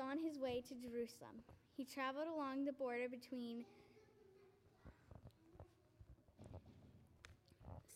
on 0.00 0.18
his 0.18 0.38
way 0.38 0.62
to 0.68 0.74
Jerusalem. 0.74 1.44
He 1.76 1.84
traveled 1.84 2.28
along 2.28 2.64
the 2.64 2.72
border 2.72 3.08
between 3.08 3.64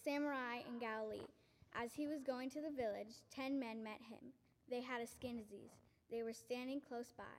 Samaria 0.05 0.63
and 0.69 0.81
Galilee. 0.81 1.27
As 1.75 1.93
he 1.93 2.07
was 2.07 2.23
going 2.23 2.51
to 2.51 2.61
the 2.61 2.71
village, 2.71 3.25
ten 3.35 3.59
men 3.59 3.83
met 3.83 4.01
him. 4.09 4.33
They 4.71 4.81
had 4.81 5.03
a 5.03 5.07
skin 5.07 5.37
disease. 5.37 5.73
They 6.11 6.23
were 6.23 6.33
standing 6.33 6.81
close 6.81 7.13
by, 7.17 7.37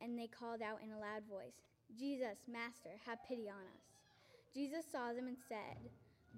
and 0.00 0.18
they 0.18 0.26
called 0.26 0.60
out 0.60 0.82
in 0.84 0.92
a 0.92 0.98
loud 0.98 1.22
voice, 1.30 1.62
Jesus, 1.98 2.46
Master, 2.46 3.00
have 3.06 3.24
pity 3.26 3.48
on 3.48 3.64
us. 3.74 3.86
Jesus 4.54 4.84
saw 4.90 5.12
them 5.12 5.26
and 5.26 5.36
said, 5.48 5.90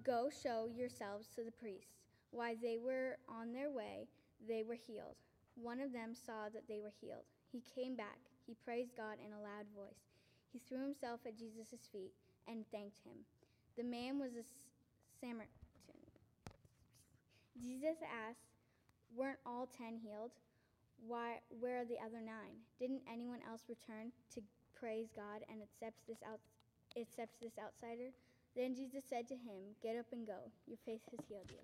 Go 0.04 0.28
show 0.30 0.68
yourselves 0.74 1.28
to 1.34 1.42
the 1.42 1.50
priests. 1.50 2.04
While 2.30 2.54
they 2.62 2.78
were 2.78 3.18
on 3.28 3.52
their 3.52 3.70
way, 3.70 4.08
they 4.46 4.62
were 4.62 4.74
healed. 4.74 5.16
One 5.54 5.80
of 5.80 5.92
them 5.92 6.14
saw 6.14 6.48
that 6.52 6.68
they 6.68 6.80
were 6.80 6.92
healed. 7.00 7.24
He 7.52 7.60
came 7.76 7.94
back. 7.94 8.18
He 8.46 8.56
praised 8.64 8.96
God 8.96 9.20
in 9.20 9.32
a 9.32 9.44
loud 9.44 9.68
voice. 9.76 10.08
He 10.52 10.60
threw 10.66 10.80
himself 10.80 11.20
at 11.26 11.38
Jesus' 11.38 11.86
feet 11.92 12.12
and 12.48 12.64
thanked 12.72 12.98
him. 13.04 13.20
The 13.76 13.84
man 13.84 14.18
was 14.18 14.32
a 14.32 14.44
Samaritan. 15.20 15.52
Jesus 17.60 18.00
asked, 18.02 18.48
Weren't 19.14 19.38
all 19.44 19.68
ten 19.68 20.00
healed? 20.02 20.32
Why, 21.06 21.40
where 21.60 21.80
are 21.80 21.84
the 21.84 22.00
other 22.00 22.20
nine? 22.24 22.56
Didn't 22.78 23.02
anyone 23.10 23.40
else 23.48 23.62
return 23.68 24.12
to 24.34 24.40
praise 24.74 25.08
God 25.14 25.44
and 25.50 25.60
accept 25.62 25.96
this, 26.08 26.18
out, 26.26 26.40
accept 26.96 27.40
this 27.40 27.58
outsider? 27.60 28.10
Then 28.56 28.74
Jesus 28.74 29.04
said 29.08 29.28
to 29.28 29.34
him, 29.34 29.76
Get 29.82 29.96
up 29.96 30.06
and 30.12 30.26
go. 30.26 30.50
Your 30.66 30.78
faith 30.84 31.02
has 31.10 31.20
healed 31.28 31.50
you. 31.50 31.62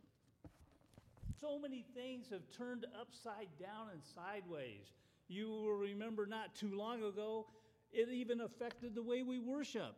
So 1.40 1.58
many 1.58 1.84
things 1.94 2.26
have 2.30 2.42
turned 2.56 2.86
upside 2.98 3.48
down 3.60 3.88
and 3.92 4.02
sideways. 4.02 4.92
You 5.28 5.48
will 5.48 5.74
remember 5.74 6.26
not 6.26 6.54
too 6.54 6.74
long 6.74 7.04
ago, 7.04 7.46
it 7.92 8.08
even 8.08 8.40
affected 8.40 8.94
the 8.94 9.02
way 9.02 9.22
we 9.22 9.38
worship. 9.38 9.94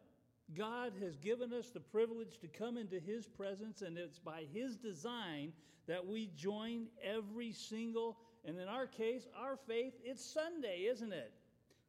God 0.55 0.93
has 1.01 1.17
given 1.17 1.53
us 1.53 1.71
the 1.71 1.81
privilege 1.81 2.39
to 2.41 2.49
come 2.49 2.77
into 2.77 2.99
His 2.99 3.27
presence, 3.27 3.83
and 3.83 3.97
it's 3.97 4.19
by 4.19 4.45
His 4.53 4.77
design 4.77 5.53
that 5.87 6.05
we 6.05 6.31
join 6.37 6.89
every 7.03 7.53
single, 7.53 8.19
and 8.45 8.59
in 8.59 8.69
our 8.69 8.87
case, 8.87 9.27
our 9.39 9.57
faith, 9.57 9.95
it's 10.05 10.25
Sunday, 10.25 10.89
isn't 10.91 11.13
it? 11.13 11.33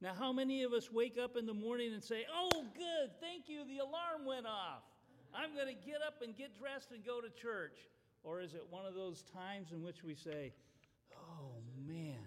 Now, 0.01 0.13
how 0.17 0.31
many 0.33 0.63
of 0.63 0.73
us 0.73 0.91
wake 0.91 1.17
up 1.17 1.37
in 1.37 1.45
the 1.45 1.53
morning 1.53 1.93
and 1.93 2.03
say, 2.03 2.25
Oh, 2.33 2.65
good, 2.75 3.11
thank 3.19 3.47
you, 3.47 3.65
the 3.65 3.79
alarm 3.79 4.25
went 4.25 4.47
off. 4.47 4.83
I'm 5.33 5.53
going 5.55 5.67
to 5.67 5.85
get 5.85 6.01
up 6.05 6.21
and 6.21 6.35
get 6.35 6.57
dressed 6.59 6.91
and 6.91 7.05
go 7.05 7.21
to 7.21 7.29
church? 7.29 7.77
Or 8.23 8.41
is 8.41 8.53
it 8.53 8.65
one 8.69 8.85
of 8.85 8.93
those 8.93 9.23
times 9.23 9.71
in 9.71 9.83
which 9.83 10.03
we 10.03 10.15
say, 10.15 10.53
Oh, 11.15 11.61
man? 11.87 12.20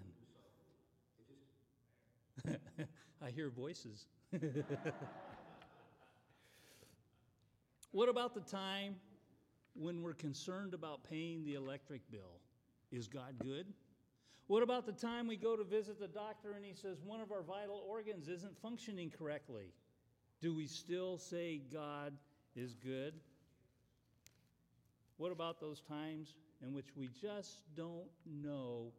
I 3.25 3.31
hear 3.31 3.49
voices. 3.49 4.05
What 7.91 8.09
about 8.09 8.35
the 8.35 8.41
time 8.41 8.95
when 9.73 10.03
we're 10.03 10.13
concerned 10.13 10.73
about 10.73 11.09
paying 11.09 11.43
the 11.45 11.53
electric 11.55 12.01
bill? 12.11 12.41
Is 12.91 13.07
God 13.07 13.35
good? 13.41 13.65
What 14.47 14.61
about 14.61 14.85
the 14.85 14.91
time 14.91 15.27
we 15.27 15.37
go 15.37 15.55
to 15.55 15.63
visit 15.63 15.99
the 15.99 16.07
doctor 16.07 16.51
and 16.55 16.63
he 16.63 16.73
says 16.73 16.97
one 17.03 17.19
of 17.19 17.31
our 17.31 17.41
vital 17.41 17.83
organs 17.87 18.27
isn't 18.27 18.55
functioning 18.61 19.11
correctly? 19.17 19.73
Do 20.41 20.53
we 20.53 20.67
still 20.67 21.17
say 21.17 21.61
God 21.73 22.13
is 22.55 22.75
good? 22.75 23.15
What 25.17 25.31
about 25.31 25.59
those 25.59 25.81
times 25.81 26.35
in 26.61 26.73
which 26.73 26.87
we 26.95 27.09
just 27.19 27.61
don't 27.75 28.09
know 28.25 28.91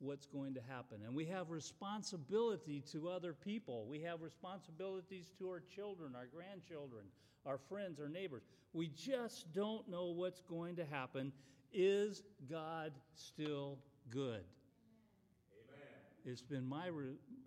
what's 0.00 0.26
going 0.26 0.54
to 0.54 0.60
happen. 0.68 0.98
And 1.04 1.14
we 1.14 1.24
have 1.26 1.50
responsibility 1.50 2.82
to 2.92 3.08
other 3.08 3.32
people. 3.32 3.86
We 3.88 4.00
have 4.02 4.22
responsibilities 4.22 5.32
to 5.38 5.48
our 5.50 5.62
children, 5.74 6.14
our 6.14 6.26
grandchildren, 6.26 7.04
our 7.46 7.58
friends, 7.68 8.00
our 8.00 8.08
neighbors. 8.08 8.42
We 8.72 8.88
just 8.88 9.52
don't 9.52 9.88
know 9.88 10.06
what's 10.06 10.42
going 10.42 10.76
to 10.76 10.84
happen. 10.84 11.32
Is 11.72 12.22
God 12.50 12.92
still 13.14 13.78
good? 14.10 14.44
Amen. 15.52 15.88
It's 16.24 16.42
been 16.42 16.66
my 16.66 16.90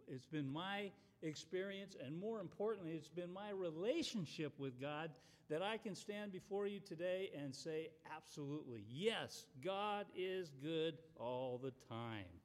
it's 0.07 0.25
been 0.25 0.51
my 0.51 0.91
experience 1.23 1.95
and 2.03 2.19
more 2.19 2.39
importantly 2.39 2.93
it's 2.93 3.07
been 3.07 3.31
my 3.31 3.51
relationship 3.51 4.53
with 4.57 4.79
God 4.81 5.11
that 5.49 5.61
I 5.61 5.77
can 5.77 5.95
stand 5.95 6.31
before 6.31 6.65
you 6.65 6.79
today 6.79 7.29
and 7.37 7.53
say 7.53 7.89
absolutely 8.15 8.83
yes 8.89 9.45
God 9.63 10.07
is 10.15 10.51
good 10.63 10.97
all 11.19 11.59
the 11.61 11.71
time 11.87 12.40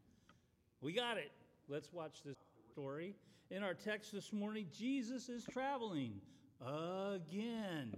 we 0.80 0.92
got 0.92 1.16
it. 1.16 1.32
Let's 1.68 1.92
watch 1.92 2.22
this 2.24 2.36
story. 2.72 3.14
In 3.50 3.62
our 3.62 3.74
text 3.74 4.12
this 4.12 4.32
morning, 4.32 4.66
Jesus 4.76 5.28
is 5.28 5.44
traveling 5.50 6.20
again. 6.60 7.94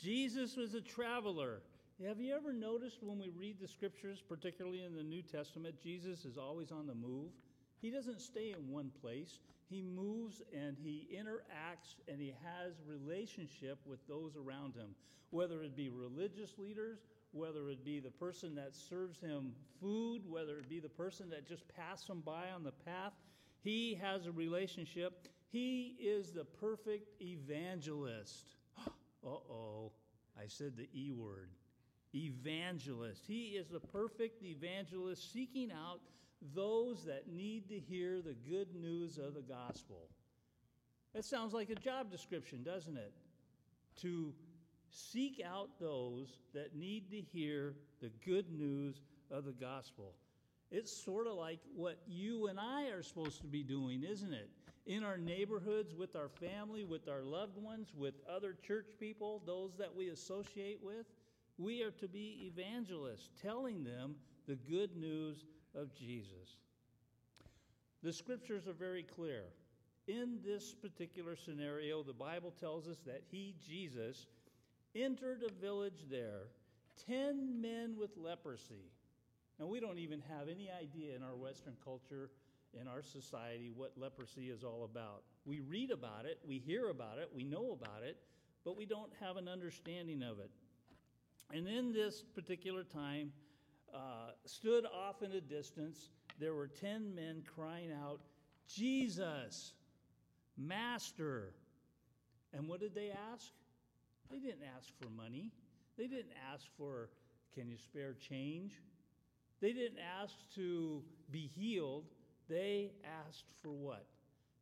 Jesus 0.00 0.56
was 0.56 0.74
a 0.74 0.80
traveler. 0.80 1.62
Have 2.06 2.20
you 2.20 2.34
ever 2.34 2.52
noticed 2.52 3.02
when 3.02 3.18
we 3.18 3.30
read 3.30 3.60
the 3.60 3.68
scriptures, 3.68 4.22
particularly 4.28 4.82
in 4.82 4.96
the 4.96 5.02
New 5.02 5.22
Testament, 5.22 5.76
Jesus 5.82 6.24
is 6.24 6.36
always 6.36 6.72
on 6.72 6.86
the 6.86 6.94
move? 6.94 7.30
He 7.80 7.90
doesn't 7.90 8.20
stay 8.20 8.54
in 8.56 8.70
one 8.70 8.90
place. 9.00 9.38
He 9.72 9.82
moves 9.82 10.42
and 10.54 10.76
he 10.78 11.08
interacts 11.12 11.96
and 12.06 12.20
he 12.20 12.34
has 12.44 12.74
relationship 12.86 13.78
with 13.86 14.06
those 14.06 14.36
around 14.36 14.74
him, 14.74 14.94
whether 15.30 15.62
it 15.62 15.74
be 15.74 15.88
religious 15.88 16.58
leaders 16.58 16.98
whether 17.32 17.70
it 17.70 17.84
be 17.84 17.98
the 17.98 18.10
person 18.10 18.54
that 18.54 18.74
serves 18.74 19.18
him 19.18 19.52
food, 19.80 20.20
whether 20.28 20.58
it 20.58 20.68
be 20.68 20.80
the 20.80 20.88
person 20.88 21.30
that 21.30 21.48
just 21.48 21.64
passed 21.68 22.08
him 22.08 22.20
by 22.20 22.50
on 22.54 22.62
the 22.62 22.72
path. 22.72 23.12
He 23.62 23.98
has 24.02 24.26
a 24.26 24.32
relationship. 24.32 25.28
He 25.50 25.96
is 25.98 26.30
the 26.30 26.44
perfect 26.44 27.08
evangelist. 27.20 28.44
uh 28.86 28.90
oh, 29.28 29.92
I 30.38 30.46
said 30.46 30.76
the 30.76 30.88
E 30.94 31.12
word. 31.12 31.48
Evangelist. 32.14 33.22
He 33.26 33.56
is 33.56 33.68
the 33.68 33.80
perfect 33.80 34.42
evangelist 34.42 35.32
seeking 35.32 35.72
out 35.72 36.00
those 36.54 37.04
that 37.04 37.28
need 37.28 37.68
to 37.68 37.78
hear 37.78 38.20
the 38.20 38.34
good 38.48 38.74
news 38.74 39.18
of 39.18 39.34
the 39.34 39.42
gospel. 39.42 40.08
That 41.14 41.24
sounds 41.24 41.52
like 41.52 41.70
a 41.70 41.74
job 41.74 42.10
description, 42.10 42.62
doesn't 42.62 42.96
it? 42.96 43.12
To 44.02 44.32
seek 44.90 45.40
out 45.44 45.68
those 45.80 46.38
that 46.54 46.74
need 46.74 47.10
to 47.10 47.20
hear 47.20 47.74
the 48.00 48.10
good 48.24 48.50
news 48.50 49.00
of 49.30 49.44
the 49.44 49.52
gospel. 49.52 50.14
It's 50.70 50.90
sort 50.90 51.26
of 51.26 51.34
like 51.34 51.60
what 51.76 51.98
you 52.06 52.46
and 52.46 52.58
I 52.58 52.88
are 52.88 53.02
supposed 53.02 53.40
to 53.42 53.46
be 53.46 53.62
doing, 53.62 54.02
isn't 54.02 54.32
it? 54.32 54.48
In 54.86 55.04
our 55.04 55.18
neighborhoods, 55.18 55.94
with 55.94 56.16
our 56.16 56.28
family, 56.28 56.82
with 56.82 57.08
our 57.08 57.22
loved 57.22 57.56
ones, 57.58 57.92
with 57.94 58.14
other 58.28 58.56
church 58.66 58.86
people, 58.98 59.42
those 59.46 59.76
that 59.78 59.94
we 59.94 60.08
associate 60.08 60.80
with. 60.82 61.06
We 61.58 61.82
are 61.82 61.90
to 61.92 62.08
be 62.08 62.50
evangelists, 62.52 63.28
telling 63.42 63.84
them 63.84 64.16
the 64.48 64.56
good 64.56 64.96
news 64.96 65.44
of 65.74 65.94
Jesus. 65.94 66.56
The 68.02 68.12
scriptures 68.12 68.66
are 68.66 68.72
very 68.72 69.02
clear. 69.02 69.44
In 70.08 70.38
this 70.44 70.74
particular 70.74 71.36
scenario, 71.36 72.02
the 72.02 72.12
Bible 72.12 72.52
tells 72.58 72.88
us 72.88 72.98
that 73.06 73.22
he, 73.30 73.54
Jesus, 73.64 74.26
entered 74.96 75.42
a 75.42 75.60
village 75.60 76.04
there, 76.10 76.48
10 77.06 77.60
men 77.60 77.96
with 77.98 78.16
leprosy. 78.16 78.90
Now, 79.60 79.66
we 79.66 79.78
don't 79.78 79.98
even 79.98 80.20
have 80.28 80.48
any 80.48 80.68
idea 80.70 81.14
in 81.14 81.22
our 81.22 81.36
Western 81.36 81.76
culture, 81.84 82.30
in 82.80 82.88
our 82.88 83.02
society, 83.02 83.70
what 83.74 83.92
leprosy 83.96 84.50
is 84.50 84.64
all 84.64 84.84
about. 84.84 85.22
We 85.44 85.60
read 85.60 85.90
about 85.90 86.24
it, 86.24 86.38
we 86.46 86.58
hear 86.58 86.88
about 86.88 87.18
it, 87.18 87.28
we 87.32 87.44
know 87.44 87.78
about 87.80 88.02
it, 88.02 88.16
but 88.64 88.76
we 88.76 88.86
don't 88.86 89.12
have 89.20 89.36
an 89.36 89.48
understanding 89.48 90.22
of 90.22 90.38
it. 90.40 90.50
And 91.52 91.68
in 91.68 91.92
this 91.92 92.24
particular 92.34 92.82
time, 92.82 93.32
uh, 93.94 94.32
stood 94.46 94.84
off 94.86 95.22
in 95.22 95.32
a 95.32 95.40
distance, 95.40 96.10
there 96.38 96.54
were 96.54 96.68
10 96.68 97.14
men 97.14 97.42
crying 97.54 97.90
out, 97.92 98.20
Jesus, 98.68 99.72
Master. 100.56 101.54
And 102.52 102.68
what 102.68 102.80
did 102.80 102.94
they 102.94 103.10
ask? 103.32 103.50
They 104.30 104.38
didn't 104.38 104.64
ask 104.76 104.88
for 105.00 105.08
money. 105.10 105.52
They 105.96 106.06
didn't 106.06 106.32
ask 106.52 106.64
for, 106.76 107.10
can 107.54 107.68
you 107.68 107.76
spare 107.76 108.14
change? 108.14 108.72
They 109.60 109.72
didn't 109.72 109.98
ask 110.20 110.34
to 110.56 111.02
be 111.30 111.50
healed. 111.54 112.04
They 112.48 112.92
asked 113.26 113.52
for 113.62 113.70
what? 113.70 114.06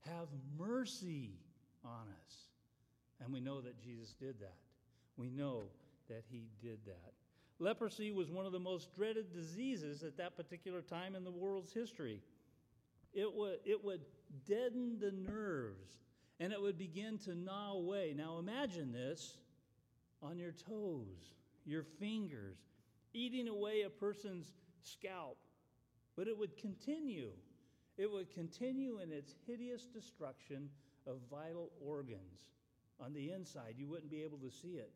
Have 0.06 0.29
mercy 0.59 1.38
on 1.85 2.06
us. 2.26 2.35
And 3.23 3.33
we 3.33 3.41
know 3.41 3.61
that 3.61 3.81
Jesus 3.83 4.15
did 4.15 4.41
that. 4.41 4.56
We 5.17 5.31
know 5.31 5.65
that 6.09 6.25
he 6.31 6.49
did 6.62 6.79
that. 6.87 7.12
Leprosy 7.61 8.11
was 8.11 8.31
one 8.31 8.47
of 8.47 8.53
the 8.53 8.59
most 8.59 8.95
dreaded 8.95 9.33
diseases 9.33 10.03
at 10.03 10.17
that 10.17 10.37
particular 10.37 10.81
time 10.81 11.15
in 11.15 11.25
the 11.25 11.31
world's 11.31 11.73
history. 11.73 12.21
It 13.12 13.33
would, 13.33 13.59
it 13.65 13.85
would 13.85 14.01
deaden 14.47 14.99
the 14.99 15.12
nerves 15.12 15.99
and 16.41 16.53
it 16.53 16.61
would 16.61 16.79
begin 16.79 17.19
to 17.19 17.35
gnaw 17.35 17.75
away. 17.75 18.15
Now 18.17 18.39
imagine 18.39 18.93
this 18.93 19.37
on 20.23 20.39
your 20.39 20.53
toes, 20.53 21.35
your 21.67 21.83
fingers, 21.83 22.57
eating 23.12 23.49
away 23.49 23.83
a 23.83 23.91
person's 23.91 24.55
scalp. 24.83 25.37
But 26.17 26.29
it 26.29 26.39
would 26.39 26.57
continue. 26.57 27.33
it 27.99 28.11
would 28.11 28.31
continue 28.33 29.01
in 29.01 29.12
its 29.12 29.35
hideous 29.47 29.85
destruction 29.85 30.71
of 31.07 31.19
vital 31.31 31.71
organs. 31.85 32.49
On 32.99 33.12
the 33.12 33.31
inside, 33.33 33.75
you 33.77 33.87
wouldn't 33.89 34.11
be 34.11 34.23
able 34.23 34.39
to 34.39 34.51
see 34.51 34.79
it. 34.79 34.91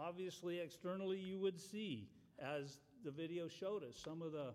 Obviously, 0.00 0.60
externally, 0.60 1.18
you 1.18 1.38
would 1.38 1.58
see, 1.60 2.08
as 2.38 2.78
the 3.04 3.10
video 3.10 3.48
showed 3.48 3.82
us, 3.82 3.96
some 4.02 4.22
of 4.22 4.32
the 4.32 4.54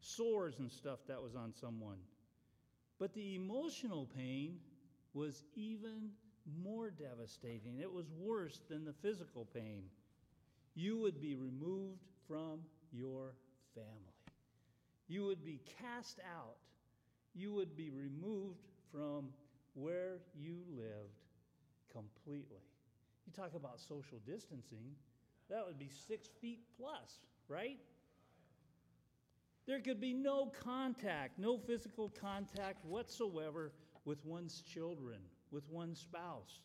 sores 0.00 0.58
and 0.58 0.70
stuff 0.70 0.98
that 1.06 1.22
was 1.22 1.34
on 1.36 1.52
someone. 1.60 1.98
But 2.98 3.14
the 3.14 3.36
emotional 3.36 4.08
pain 4.16 4.58
was 5.12 5.42
even 5.54 6.10
more 6.62 6.90
devastating. 6.90 7.78
It 7.80 7.92
was 7.92 8.06
worse 8.18 8.60
than 8.68 8.84
the 8.84 8.92
physical 8.92 9.46
pain. 9.54 9.84
You 10.74 10.98
would 10.98 11.20
be 11.20 11.36
removed 11.36 12.02
from 12.26 12.60
your 12.92 13.34
family. 13.74 14.14
You 15.08 15.24
would 15.26 15.44
be 15.44 15.60
cast 15.80 16.18
out. 16.36 16.56
You 17.34 17.52
would 17.52 17.76
be 17.76 17.90
removed 17.90 18.60
from 18.90 19.28
where 19.74 20.18
you 20.36 20.58
lived 20.76 21.20
completely. 21.92 22.62
You 23.26 23.32
talk 23.32 23.54
about 23.54 23.80
social 23.80 24.18
distancing, 24.26 24.94
that 25.50 25.64
would 25.66 25.78
be 25.78 25.90
six 26.08 26.28
feet 26.40 26.60
plus, 26.78 27.20
right? 27.48 27.78
There 29.66 29.80
could 29.80 30.00
be 30.00 30.12
no 30.12 30.52
contact, 30.62 31.38
no 31.38 31.58
physical 31.58 32.12
contact 32.20 32.84
whatsoever 32.84 33.72
with 34.04 34.24
one's 34.24 34.60
children, 34.60 35.18
with 35.50 35.64
one's 35.70 36.00
spouse. 36.00 36.60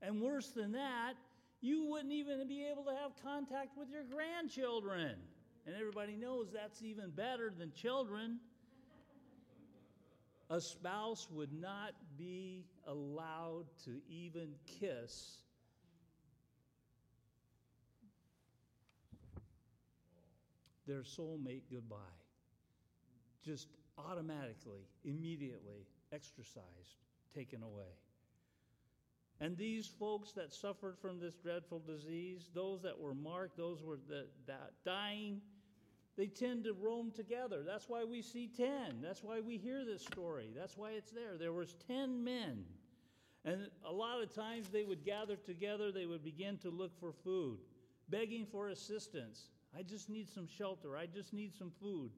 And 0.00 0.20
worse 0.20 0.48
than 0.48 0.72
that, 0.72 1.14
you 1.60 1.84
wouldn't 1.86 2.12
even 2.12 2.46
be 2.48 2.66
able 2.70 2.84
to 2.84 2.94
have 3.02 3.12
contact 3.22 3.76
with 3.76 3.88
your 3.90 4.04
grandchildren. 4.04 5.16
And 5.66 5.76
everybody 5.76 6.16
knows 6.16 6.48
that's 6.52 6.82
even 6.82 7.10
better 7.10 7.52
than 7.56 7.72
children. 7.72 8.38
A 10.50 10.60
spouse 10.60 11.28
would 11.30 11.52
not 11.52 11.92
be 12.16 12.64
allowed 12.86 13.66
to 13.84 14.00
even 14.08 14.54
kiss 14.80 15.40
their 20.88 21.02
soulmate 21.02 21.62
goodbye. 21.70 21.96
Just 23.44 23.68
automatically, 23.96 24.88
immediately 25.04 25.86
exorcised, 26.12 26.96
taken 27.34 27.62
away. 27.62 27.92
And 29.40 29.56
these 29.56 29.86
folks 29.86 30.32
that 30.32 30.52
suffered 30.52 30.98
from 30.98 31.20
this 31.20 31.34
dreadful 31.34 31.80
disease, 31.86 32.50
those 32.54 32.82
that 32.82 32.98
were 32.98 33.14
marked, 33.14 33.56
those 33.56 33.82
were 33.82 33.98
that, 34.08 34.26
that 34.46 34.72
dying, 34.84 35.40
they 36.16 36.26
tend 36.26 36.64
to 36.64 36.72
roam 36.72 37.12
together. 37.12 37.62
That's 37.64 37.88
why 37.88 38.02
we 38.02 38.22
see 38.22 38.50
10. 38.56 39.00
That's 39.00 39.22
why 39.22 39.38
we 39.38 39.56
hear 39.56 39.84
this 39.84 40.02
story. 40.02 40.50
That's 40.56 40.76
why 40.76 40.92
it's 40.92 41.12
there. 41.12 41.38
There 41.38 41.52
was 41.52 41.76
10 41.86 42.24
men. 42.24 42.64
And 43.44 43.68
a 43.86 43.92
lot 43.92 44.20
of 44.20 44.34
times 44.34 44.68
they 44.68 44.82
would 44.82 45.04
gather 45.04 45.36
together, 45.36 45.92
they 45.92 46.06
would 46.06 46.24
begin 46.24 46.58
to 46.58 46.70
look 46.70 46.98
for 46.98 47.12
food, 47.12 47.58
begging 48.08 48.46
for 48.50 48.70
assistance. 48.70 49.50
I 49.78 49.82
just 49.82 50.10
need 50.10 50.28
some 50.28 50.48
shelter. 50.48 50.96
I 50.96 51.06
just 51.06 51.32
need 51.32 51.54
some 51.56 51.70
food. 51.80 52.10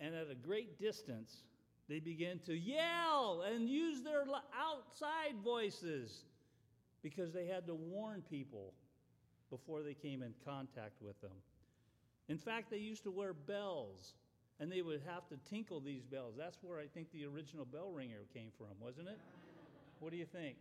And 0.00 0.14
at 0.14 0.30
a 0.30 0.34
great 0.34 0.78
distance, 0.80 1.42
they 1.86 2.00
began 2.00 2.38
to 2.46 2.56
yell 2.56 3.44
and 3.46 3.68
use 3.68 4.02
their 4.02 4.24
outside 4.58 5.34
voices 5.44 6.24
because 7.02 7.32
they 7.32 7.46
had 7.46 7.66
to 7.66 7.74
warn 7.74 8.22
people 8.30 8.72
before 9.50 9.82
they 9.82 9.92
came 9.92 10.22
in 10.22 10.32
contact 10.44 11.02
with 11.02 11.20
them. 11.20 11.36
In 12.28 12.38
fact, 12.38 12.70
they 12.70 12.78
used 12.78 13.02
to 13.04 13.10
wear 13.10 13.34
bells 13.34 14.14
and 14.60 14.72
they 14.72 14.80
would 14.80 15.02
have 15.06 15.28
to 15.28 15.36
tinkle 15.50 15.80
these 15.80 16.04
bells. 16.04 16.34
That's 16.38 16.58
where 16.62 16.78
I 16.78 16.86
think 16.86 17.12
the 17.12 17.26
original 17.26 17.66
bell 17.66 17.90
ringer 17.90 18.24
came 18.32 18.50
from, 18.56 18.68
wasn't 18.80 19.08
it? 19.08 19.18
What 19.98 20.10
do 20.10 20.16
you 20.16 20.26
think? 20.26 20.56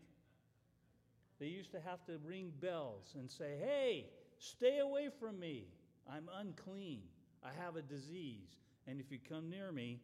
They 1.40 1.48
used 1.48 1.72
to 1.72 1.80
have 1.80 2.06
to 2.08 2.18
ring 2.26 2.52
bells 2.60 3.14
and 3.18 3.32
say, 3.32 3.56
Hey, 3.62 4.08
stay 4.40 4.80
away 4.80 5.10
from 5.20 5.40
me. 5.40 5.68
I'm 6.12 6.30
unclean. 6.40 7.02
I 7.44 7.50
have 7.62 7.76
a 7.76 7.82
disease. 7.82 8.58
And 8.88 9.00
if 9.00 9.12
you 9.12 9.20
come 9.30 9.50
near 9.50 9.72
me, 9.72 10.00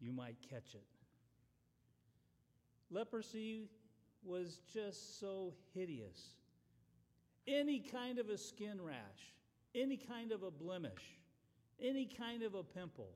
you 0.00 0.12
might 0.12 0.36
catch 0.48 0.74
it. 0.74 0.84
Leprosy 2.90 3.68
was 4.22 4.60
just 4.72 5.18
so 5.18 5.54
hideous. 5.74 6.34
Any 7.46 7.80
kind 7.80 8.18
of 8.18 8.28
a 8.28 8.38
skin 8.38 8.80
rash, 8.80 9.34
any 9.74 9.96
kind 9.96 10.30
of 10.30 10.42
a 10.42 10.50
blemish, 10.50 11.18
any 11.82 12.06
kind 12.06 12.42
of 12.42 12.54
a 12.54 12.62
pimple, 12.62 13.10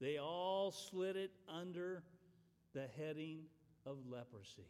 they 0.00 0.18
all 0.18 0.72
slid 0.72 1.16
it 1.16 1.30
under 1.48 2.02
the 2.74 2.86
heading 2.98 3.44
of 3.86 3.98
leprosy 4.10 4.68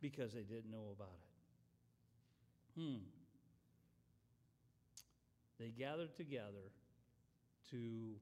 because 0.00 0.32
they 0.32 0.42
didn't 0.42 0.70
know 0.70 0.92
about 0.94 1.14
it. 1.22 1.31
Hmm. 2.76 2.98
They 5.58 5.68
gathered 5.68 6.16
together 6.16 6.72
to 7.70 8.14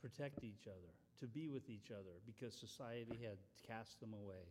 protect 0.00 0.44
each 0.44 0.66
other, 0.66 0.92
to 1.20 1.26
be 1.26 1.48
with 1.48 1.68
each 1.68 1.90
other, 1.90 2.12
because 2.24 2.54
society 2.54 3.18
had 3.22 3.38
cast 3.66 4.00
them 4.00 4.14
away. 4.14 4.44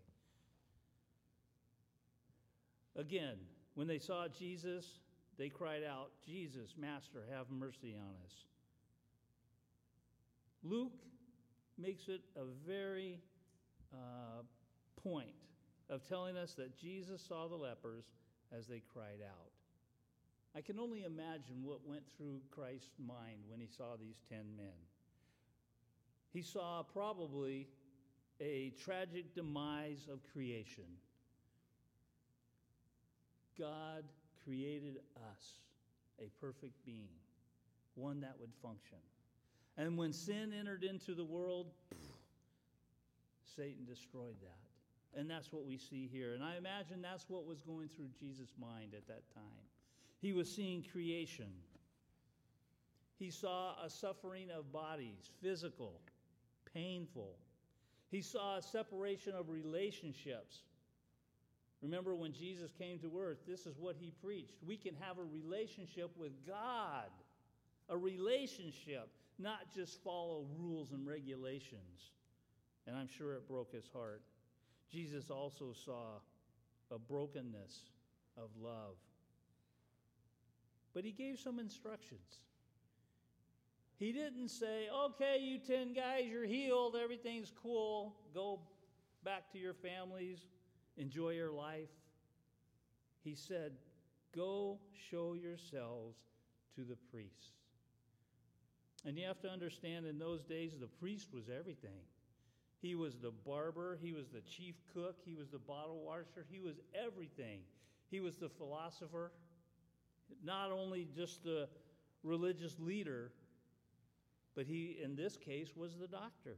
Again, 2.98 3.38
when 3.74 3.88
they 3.88 4.00
saw 4.00 4.28
Jesus, 4.28 4.86
they 5.38 5.50
cried 5.50 5.84
out, 5.84 6.12
Jesus, 6.26 6.76
Master, 6.78 7.24
have 7.32 7.50
mercy 7.50 7.96
on 7.96 8.14
us. 8.26 8.34
Luke 10.64 10.94
makes 11.78 12.08
it 12.08 12.22
a 12.36 12.46
very 12.68 13.20
uh, 13.94 14.44
point 15.04 15.28
of 15.90 16.08
telling 16.08 16.38
us 16.38 16.54
that 16.54 16.78
Jesus 16.80 17.22
saw 17.28 17.48
the 17.48 17.56
lepers 17.56 18.06
as 18.58 18.68
they 18.68 18.82
cried 18.94 19.22
out. 19.24 19.52
I 20.56 20.62
can 20.62 20.80
only 20.80 21.04
imagine 21.04 21.64
what 21.64 21.86
went 21.86 22.04
through 22.16 22.40
Christ's 22.52 22.98
mind 23.00 23.44
when 23.48 23.60
he 23.60 23.68
saw 23.68 23.96
these 24.00 24.22
ten 24.30 24.46
men 24.56 24.74
he 26.36 26.42
saw 26.42 26.84
probably 26.84 27.66
a 28.42 28.74
tragic 28.84 29.34
demise 29.34 30.06
of 30.12 30.20
creation. 30.34 30.84
God 33.58 34.04
created 34.44 34.98
us 35.16 35.62
a 36.20 36.30
perfect 36.42 36.86
being, 36.86 37.08
one 37.96 38.20
that 38.20 38.36
would 38.38 38.52
function. 38.62 38.98
And 39.78 39.98
when 39.98 40.12
sin 40.12 40.52
entered 40.58 40.84
into 40.84 41.14
the 41.16 41.24
world, 41.24 41.68
Satan 43.56 43.86
destroyed 43.86 44.36
that. 44.42 44.75
And 45.18 45.30
that's 45.30 45.52
what 45.52 45.66
we 45.66 45.78
see 45.78 46.10
here. 46.12 46.34
And 46.34 46.44
I 46.44 46.58
imagine 46.58 47.02
that's 47.02 47.30
what 47.30 47.46
was 47.46 47.62
going 47.62 47.90
through 47.96 48.10
Jesus' 48.20 48.54
mind 48.60 48.94
at 48.96 49.08
that 49.08 49.24
time. 49.34 49.66
He 50.22 50.34
was 50.34 50.54
seeing 50.54 50.84
creation. 50.92 51.50
He 53.18 53.32
saw 53.32 53.76
a 53.84 53.90
suffering 53.90 54.50
of 54.52 54.74
bodies, 54.74 55.30
physical, 55.42 56.02
painful. 56.74 57.38
He 58.12 58.22
saw 58.22 58.58
a 58.58 58.62
separation 58.62 59.34
of 59.34 59.50
relationships. 59.50 60.64
Remember 61.82 62.16
when 62.16 62.34
Jesus 62.34 62.72
came 62.78 63.00
to 63.00 63.12
earth, 63.20 63.38
this 63.48 63.66
is 63.66 63.78
what 63.78 63.96
he 63.98 64.12
preached. 64.24 64.56
We 64.66 64.76
can 64.76 64.96
have 65.00 65.18
a 65.18 65.24
relationship 65.24 66.12
with 66.18 66.32
God, 66.46 67.10
a 67.90 67.98
relationship, 67.98 69.08
not 69.40 69.74
just 69.74 70.04
follow 70.04 70.46
rules 70.58 70.92
and 70.92 71.08
regulations. 71.08 72.12
And 72.88 72.98
I'm 72.98 73.08
sure 73.08 73.34
it 73.36 73.48
broke 73.48 73.72
his 73.72 73.88
heart. 73.94 74.22
Jesus 74.92 75.30
also 75.30 75.74
saw 75.74 76.20
a 76.92 77.00
brokenness 77.00 77.90
of 78.38 78.50
love. 78.62 78.96
But 80.94 81.04
he 81.04 81.12
gave 81.12 81.40
some 81.40 81.60
instructions. 81.60 82.40
He 83.98 84.12
didn't 84.12 84.50
say, 84.50 84.88
okay, 85.06 85.38
you 85.40 85.58
10 85.58 85.94
guys, 85.94 86.26
you're 86.30 86.46
healed, 86.46 86.96
everything's 87.02 87.52
cool, 87.62 88.16
go 88.34 88.60
back 89.24 89.52
to 89.54 89.58
your 89.58 89.74
families, 89.74 90.40
enjoy 90.98 91.32
your 91.32 91.52
life. 91.52 91.90
He 93.24 93.36
said, 93.36 93.72
go 94.36 94.80
show 95.10 95.34
yourselves 95.34 96.18
to 96.76 96.84
the 96.84 96.98
priests. 97.12 97.52
And 99.06 99.18
you 99.18 99.26
have 99.26 99.40
to 99.42 99.50
understand 99.50 100.06
in 100.06 100.20
those 100.20 100.44
days, 100.44 100.74
the 100.80 100.88
priest 100.88 101.30
was 101.34 101.46
everything. 101.48 102.02
He 102.82 102.96
was 102.96 103.18
the 103.18 103.32
barber, 103.32 103.98
he 104.02 104.14
was 104.14 104.28
the 104.30 104.42
chief 104.42 104.76
cook, 104.94 105.18
he 105.26 105.36
was 105.36 105.50
the 105.50 105.60
bottle 105.60 106.02
washer, 106.06 106.46
he 106.50 106.60
was 106.60 106.76
everything. 106.94 107.62
He 108.12 108.20
was 108.20 108.38
the 108.38 108.50
philosopher, 108.50 109.32
not 110.44 110.72
only 110.72 111.08
just 111.16 111.44
the 111.44 111.68
religious 112.24 112.78
leader, 112.80 113.32
but 114.56 114.66
he, 114.66 114.98
in 115.04 115.16
this 115.16 115.36
case, 115.36 115.76
was 115.76 115.96
the 115.98 116.08
doctor. 116.08 116.58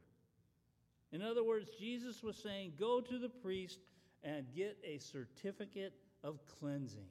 In 1.11 1.21
other 1.21 1.43
words, 1.43 1.69
Jesus 1.79 2.21
was 2.21 2.37
saying, 2.37 2.73
Go 2.77 3.01
to 3.01 3.17
the 3.17 3.29
priest 3.29 3.79
and 4.23 4.45
get 4.55 4.77
a 4.83 4.97
certificate 4.97 5.93
of 6.23 6.39
cleansing. 6.59 7.07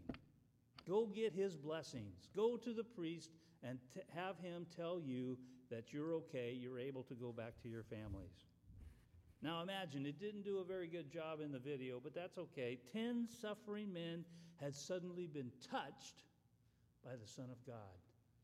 Go 0.86 1.06
get 1.06 1.32
his 1.32 1.56
blessings. 1.56 2.28
Go 2.34 2.56
to 2.56 2.72
the 2.72 2.84
priest 2.84 3.30
and 3.62 3.78
t- 3.92 4.00
have 4.14 4.38
him 4.38 4.66
tell 4.76 5.00
you 5.00 5.36
that 5.70 5.92
you're 5.92 6.12
okay, 6.14 6.56
you're 6.56 6.78
able 6.78 7.02
to 7.04 7.14
go 7.14 7.32
back 7.32 7.60
to 7.62 7.68
your 7.68 7.82
families. 7.82 8.44
Now 9.42 9.62
imagine, 9.62 10.06
it 10.06 10.18
didn't 10.18 10.44
do 10.44 10.58
a 10.58 10.64
very 10.64 10.88
good 10.88 11.10
job 11.10 11.40
in 11.40 11.52
the 11.52 11.58
video, 11.58 12.00
but 12.02 12.14
that's 12.14 12.38
okay. 12.38 12.78
Ten 12.92 13.28
suffering 13.40 13.92
men 13.92 14.24
had 14.60 14.74
suddenly 14.74 15.26
been 15.26 15.52
touched 15.70 16.24
by 17.04 17.12
the 17.12 17.26
Son 17.26 17.46
of 17.50 17.64
God. 17.66 17.76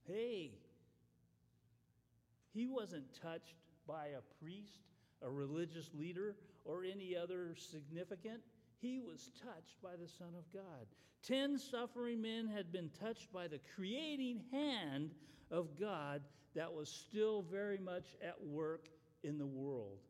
Hey, 0.06 0.52
he 2.52 2.66
wasn't 2.66 3.04
touched 3.20 3.56
by 3.86 4.08
a 4.08 4.44
priest, 4.44 4.82
a 5.22 5.30
religious 5.30 5.90
leader, 5.94 6.36
or 6.64 6.84
any 6.84 7.16
other 7.16 7.54
significant. 7.56 8.40
He 8.80 9.00
was 9.00 9.30
touched 9.42 9.80
by 9.82 9.96
the 10.00 10.08
Son 10.08 10.34
of 10.36 10.52
God. 10.52 10.86
Ten 11.26 11.58
suffering 11.58 12.20
men 12.20 12.48
had 12.48 12.72
been 12.72 12.90
touched 13.00 13.32
by 13.32 13.48
the 13.48 13.60
creating 13.74 14.42
hand 14.50 15.12
of 15.50 15.78
God 15.78 16.22
that 16.54 16.72
was 16.72 16.88
still 16.88 17.42
very 17.42 17.78
much 17.78 18.14
at 18.22 18.44
work 18.44 18.88
in 19.22 19.38
the 19.38 19.46
world, 19.46 20.00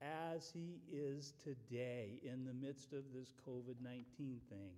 as 0.00 0.50
He 0.52 0.80
is 0.92 1.34
today 1.42 2.20
in 2.22 2.44
the 2.44 2.52
midst 2.52 2.92
of 2.92 3.04
this 3.14 3.34
COVID 3.46 3.76
19 3.82 4.04
thing. 4.48 4.72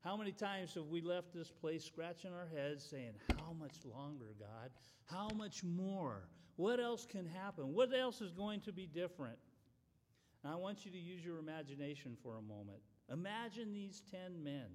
How 0.00 0.16
many 0.16 0.32
times 0.32 0.74
have 0.74 0.86
we 0.86 1.00
left 1.00 1.34
this 1.34 1.50
place 1.50 1.84
scratching 1.84 2.32
our 2.32 2.46
heads 2.54 2.84
saying, 2.84 3.12
How 3.38 3.52
much 3.58 3.74
longer, 3.84 4.34
God? 4.38 4.70
How 5.04 5.28
much 5.36 5.64
more? 5.64 6.28
What 6.56 6.80
else 6.80 7.06
can 7.06 7.26
happen? 7.26 7.74
What 7.74 7.90
else 7.92 8.20
is 8.20 8.32
going 8.32 8.60
to 8.60 8.72
be 8.72 8.86
different? 8.86 9.36
And 10.42 10.52
I 10.52 10.56
want 10.56 10.84
you 10.84 10.92
to 10.92 10.98
use 10.98 11.24
your 11.24 11.38
imagination 11.38 12.16
for 12.22 12.36
a 12.36 12.42
moment. 12.42 12.78
Imagine 13.12 13.72
these 13.72 14.02
10 14.10 14.42
men. 14.42 14.66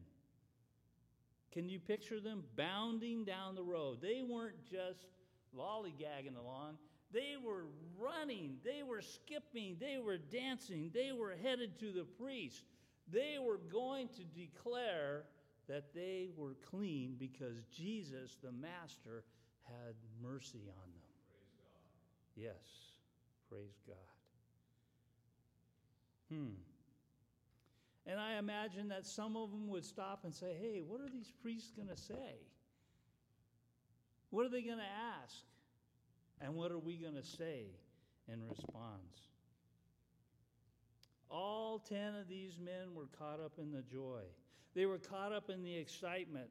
Can 1.52 1.68
you 1.68 1.80
picture 1.80 2.20
them 2.20 2.44
bounding 2.56 3.26
down 3.26 3.56
the 3.56 3.64
road? 3.64 4.00
They 4.02 4.22
weren't 4.22 4.64
just 4.70 5.06
lollygagging 5.58 6.38
along, 6.38 6.78
they 7.14 7.36
were 7.44 7.66
running, 8.00 8.58
they 8.64 8.84
were 8.84 9.02
skipping, 9.02 9.78
they 9.80 9.98
were 9.98 10.18
dancing, 10.18 10.92
they 10.94 11.12
were 11.12 11.36
headed 11.42 11.80
to 11.80 11.92
the 11.92 12.04
priest. 12.04 12.64
They 13.12 13.38
were 13.42 13.58
going 13.58 14.08
to 14.10 14.24
declare 14.24 15.24
that 15.68 15.94
they 15.94 16.30
were 16.36 16.56
clean 16.70 17.16
because 17.20 17.58
Jesus, 17.72 18.38
the 18.42 18.52
Master, 18.52 19.24
had 19.64 19.96
mercy 20.22 20.70
on 20.70 20.92
them. 20.92 21.02
Praise 22.36 22.46
yes, 22.46 22.94
praise 23.50 23.80
God. 23.88 23.96
Hmm. 26.30 26.54
And 28.08 28.20
I 28.20 28.38
imagine 28.38 28.88
that 28.90 29.06
some 29.06 29.38
of 29.38 29.52
them 29.52 29.68
would 29.68 29.86
stop 29.86 30.22
and 30.24 30.34
say, 30.34 30.56
Hey, 30.60 30.82
what 30.86 31.02
are 31.02 31.10
these 31.10 31.32
priests 31.42 31.72
going 31.72 31.90
to 31.90 31.98
say? 31.98 32.40
What 34.30 34.46
are 34.46 34.50
they 34.50 34.62
going 34.62 34.78
to 34.78 34.84
ask? 35.24 35.36
And 36.42 36.56
what 36.56 36.72
are 36.72 36.80
we 36.80 36.96
going 36.98 37.16
to 37.16 37.24
say 37.24 37.66
in 38.28 38.44
response? 38.44 39.30
All 41.30 41.80
ten 41.80 42.16
of 42.16 42.28
these 42.28 42.58
men 42.60 42.94
were 42.94 43.08
caught 43.18 43.40
up 43.40 43.54
in 43.58 43.72
the 43.72 43.84
joy. 43.84 44.24
They 44.74 44.86
were 44.86 44.98
caught 44.98 45.32
up 45.32 45.50
in 45.50 45.64
the 45.64 45.76
excitement 45.76 46.50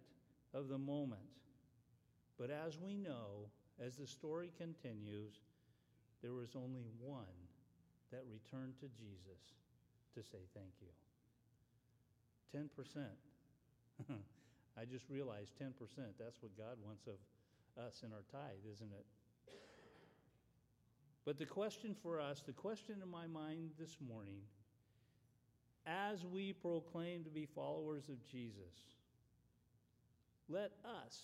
of 0.54 0.68
the 0.68 0.78
moment. 0.78 1.20
But 2.38 2.50
as 2.50 2.78
we 2.78 2.96
know, 2.96 3.50
as 3.84 3.96
the 3.96 4.06
story 4.06 4.50
continues, 4.56 5.40
there 6.22 6.32
was 6.32 6.54
only 6.54 6.86
one 6.98 7.24
that 8.12 8.24
returned 8.30 8.74
to 8.80 8.88
Jesus 8.96 9.42
to 10.14 10.22
say 10.22 10.38
thank 10.54 10.72
you. 10.80 10.92
10%. 12.56 12.66
I 14.78 14.84
just 14.84 15.04
realized 15.08 15.52
10%. 15.60 15.70
That's 16.18 16.42
what 16.42 16.56
God 16.56 16.76
wants 16.84 17.06
of 17.06 17.20
us 17.82 18.02
in 18.04 18.12
our 18.12 18.24
tithe, 18.32 18.64
isn't 18.72 18.92
it? 18.92 19.06
But 21.24 21.38
the 21.38 21.46
question 21.46 21.94
for 22.02 22.20
us, 22.20 22.42
the 22.46 22.52
question 22.52 22.96
in 23.02 23.08
my 23.08 23.26
mind 23.26 23.70
this 23.78 23.96
morning, 24.06 24.40
as 25.86 26.24
we 26.24 26.52
proclaim 26.52 27.24
to 27.24 27.30
be 27.30 27.46
followers 27.46 28.08
of 28.08 28.24
Jesus, 28.26 28.74
let 30.48 30.72
us, 30.84 31.20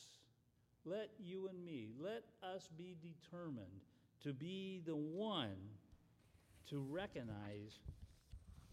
let 0.84 1.10
you 1.18 1.48
and 1.48 1.64
me, 1.64 1.90
let 1.98 2.24
us 2.42 2.68
be 2.76 2.96
determined 3.02 3.82
to 4.22 4.32
be 4.32 4.82
the 4.86 4.96
one 4.96 5.56
to 6.70 6.78
recognize 6.78 7.80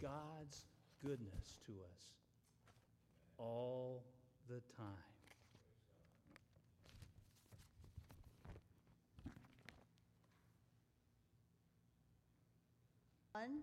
God's 0.01 0.65
goodness 1.03 1.59
to 1.65 1.71
us 1.71 2.03
all 3.37 4.03
the 4.49 4.61
time. 4.77 5.12
One, 13.43 13.59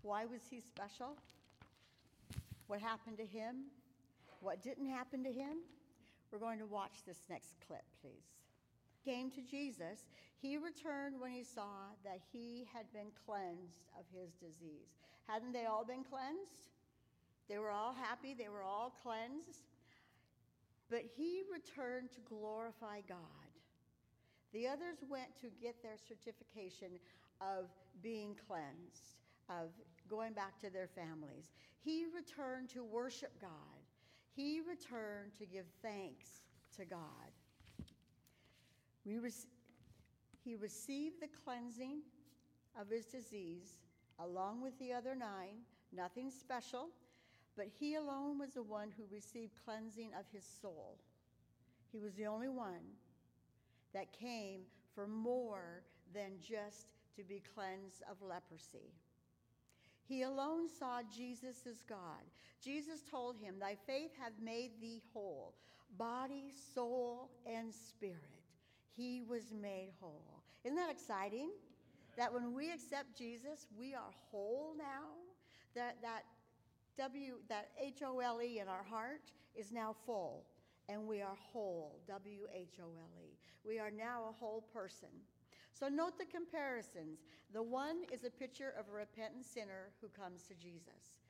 why 0.00 0.24
was 0.24 0.40
he 0.48 0.62
special? 0.62 1.14
What 2.68 2.80
happened 2.80 3.18
to 3.18 3.26
him? 3.26 3.68
What 4.40 4.62
didn't 4.62 4.88
happen 4.88 5.22
to 5.24 5.30
him? 5.30 5.58
We're 6.32 6.38
going 6.38 6.58
to 6.60 6.64
watch 6.64 7.04
this 7.06 7.18
next 7.28 7.56
clip, 7.66 7.84
please. 8.00 8.32
Came 9.04 9.30
to 9.32 9.42
Jesus. 9.42 10.08
He 10.40 10.56
returned 10.56 11.20
when 11.20 11.32
he 11.32 11.44
saw 11.44 11.92
that 12.02 12.20
he 12.32 12.66
had 12.72 12.90
been 12.94 13.12
cleansed 13.26 13.84
of 13.98 14.06
his 14.10 14.32
disease. 14.40 14.88
Hadn't 15.28 15.52
they 15.52 15.66
all 15.66 15.84
been 15.84 16.04
cleansed? 16.04 16.72
They 17.50 17.58
were 17.58 17.70
all 17.70 17.92
happy, 17.92 18.32
they 18.32 18.48
were 18.48 18.62
all 18.62 18.94
cleansed. 19.02 19.68
But 20.88 21.02
he 21.14 21.42
returned 21.52 22.10
to 22.12 22.20
glorify 22.26 23.00
God. 23.06 23.52
The 24.54 24.66
others 24.66 25.04
went 25.10 25.28
to 25.42 25.48
get 25.60 25.82
their 25.82 25.98
certification 26.08 26.98
of 27.42 27.68
being 28.02 28.36
cleansed, 28.46 29.20
of 29.48 29.70
going 30.08 30.32
back 30.32 30.58
to 30.60 30.70
their 30.70 30.88
families. 30.88 31.52
He 31.78 32.04
returned 32.14 32.68
to 32.70 32.84
worship 32.84 33.32
God. 33.40 33.50
He 34.34 34.60
returned 34.60 35.34
to 35.38 35.46
give 35.46 35.66
thanks 35.82 36.42
to 36.76 36.84
God. 36.84 37.30
We 39.04 39.18
rec- 39.18 39.32
he 40.44 40.56
received 40.56 41.20
the 41.20 41.28
cleansing 41.44 42.00
of 42.78 42.88
his 42.90 43.06
disease 43.06 43.78
along 44.18 44.62
with 44.62 44.78
the 44.78 44.92
other 44.92 45.14
nine, 45.14 45.58
nothing 45.92 46.30
special, 46.30 46.88
but 47.56 47.66
he 47.78 47.94
alone 47.94 48.38
was 48.38 48.54
the 48.54 48.62
one 48.62 48.88
who 48.96 49.04
received 49.14 49.52
cleansing 49.64 50.10
of 50.18 50.24
his 50.32 50.44
soul. 50.60 50.98
He 51.92 51.98
was 51.98 52.14
the 52.14 52.26
only 52.26 52.48
one 52.48 52.94
that 53.94 54.12
came 54.12 54.62
for 54.94 55.06
more 55.06 55.82
than 56.12 56.32
just 56.40 56.95
to 57.16 57.24
be 57.24 57.42
cleansed 57.54 58.02
of 58.10 58.22
leprosy. 58.22 58.92
He 60.08 60.22
alone 60.22 60.68
saw 60.68 61.00
Jesus 61.14 61.66
as 61.68 61.82
God. 61.88 62.22
Jesus 62.62 63.00
told 63.10 63.36
him, 63.38 63.56
Thy 63.58 63.76
faith 63.86 64.10
hath 64.20 64.32
made 64.42 64.72
thee 64.80 65.02
whole, 65.12 65.54
body, 65.98 66.52
soul, 66.74 67.30
and 67.44 67.72
spirit. 67.74 68.20
He 68.96 69.22
was 69.28 69.52
made 69.52 69.90
whole. 70.00 70.42
Isn't 70.64 70.76
that 70.76 70.90
exciting? 70.90 71.50
That 72.16 72.32
when 72.32 72.54
we 72.54 72.72
accept 72.72 73.16
Jesus, 73.16 73.66
we 73.78 73.94
are 73.94 74.10
whole 74.30 74.74
now. 74.78 75.08
That 75.74 75.96
that 76.02 76.22
W 76.96 77.34
that 77.48 77.68
H 77.78 78.02
O 78.02 78.20
L 78.20 78.40
E 78.42 78.60
in 78.60 78.68
our 78.68 78.82
heart 78.82 79.32
is 79.54 79.70
now 79.70 79.94
full, 80.06 80.44
and 80.88 81.06
we 81.06 81.20
are 81.20 81.36
whole. 81.52 82.00
W 82.08 82.46
H 82.54 82.78
O 82.80 82.84
L 82.84 83.10
E. 83.22 83.36
We 83.64 83.78
are 83.78 83.90
now 83.90 84.24
a 84.30 84.32
whole 84.32 84.64
person. 84.72 85.08
So 85.78 85.88
note 85.88 86.18
the 86.18 86.24
comparisons. 86.24 87.20
The 87.52 87.62
one 87.62 87.98
is 88.10 88.24
a 88.24 88.30
picture 88.30 88.72
of 88.80 88.88
a 88.88 88.96
repentant 88.96 89.44
sinner 89.44 89.92
who 90.00 90.08
comes 90.08 90.44
to 90.44 90.54
Jesus. 90.54 91.20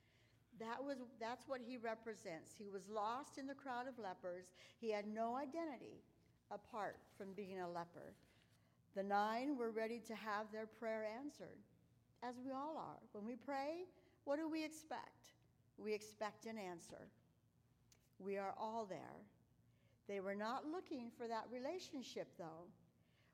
That 0.57 0.81
was, 0.83 0.97
that's 1.19 1.47
what 1.47 1.59
he 1.59 1.77
represents. 1.77 2.55
He 2.57 2.69
was 2.69 2.87
lost 2.87 3.37
in 3.37 3.45
the 3.45 3.53
crowd 3.53 3.87
of 3.87 3.99
lepers. 3.99 4.45
He 4.79 4.89
had 4.89 5.05
no 5.05 5.35
identity 5.35 6.01
apart 6.49 6.97
from 7.17 7.33
being 7.35 7.59
a 7.59 7.69
leper. 7.69 8.13
The 8.95 9.03
nine 9.03 9.57
were 9.57 9.69
ready 9.69 9.99
to 10.07 10.15
have 10.15 10.51
their 10.51 10.65
prayer 10.65 11.05
answered, 11.19 11.59
as 12.23 12.35
we 12.43 12.51
all 12.51 12.77
are. 12.77 13.01
When 13.11 13.25
we 13.25 13.35
pray, 13.35 13.83
what 14.23 14.37
do 14.37 14.49
we 14.49 14.63
expect? 14.63 15.35
We 15.77 15.93
expect 15.93 16.45
an 16.45 16.57
answer. 16.57 17.09
We 18.17 18.37
are 18.37 18.55
all 18.57 18.85
there. 18.89 19.21
They 20.07 20.21
were 20.21 20.33
not 20.35 20.63
looking 20.65 21.11
for 21.15 21.27
that 21.27 21.45
relationship, 21.51 22.29
though 22.39 22.71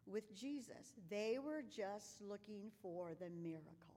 with 0.06 0.36
Jesus. 0.36 1.00
They 1.10 1.38
were 1.44 1.64
just 1.76 2.22
looking 2.22 2.72
for 2.82 3.12
the 3.20 3.30
miracle. 3.30 3.96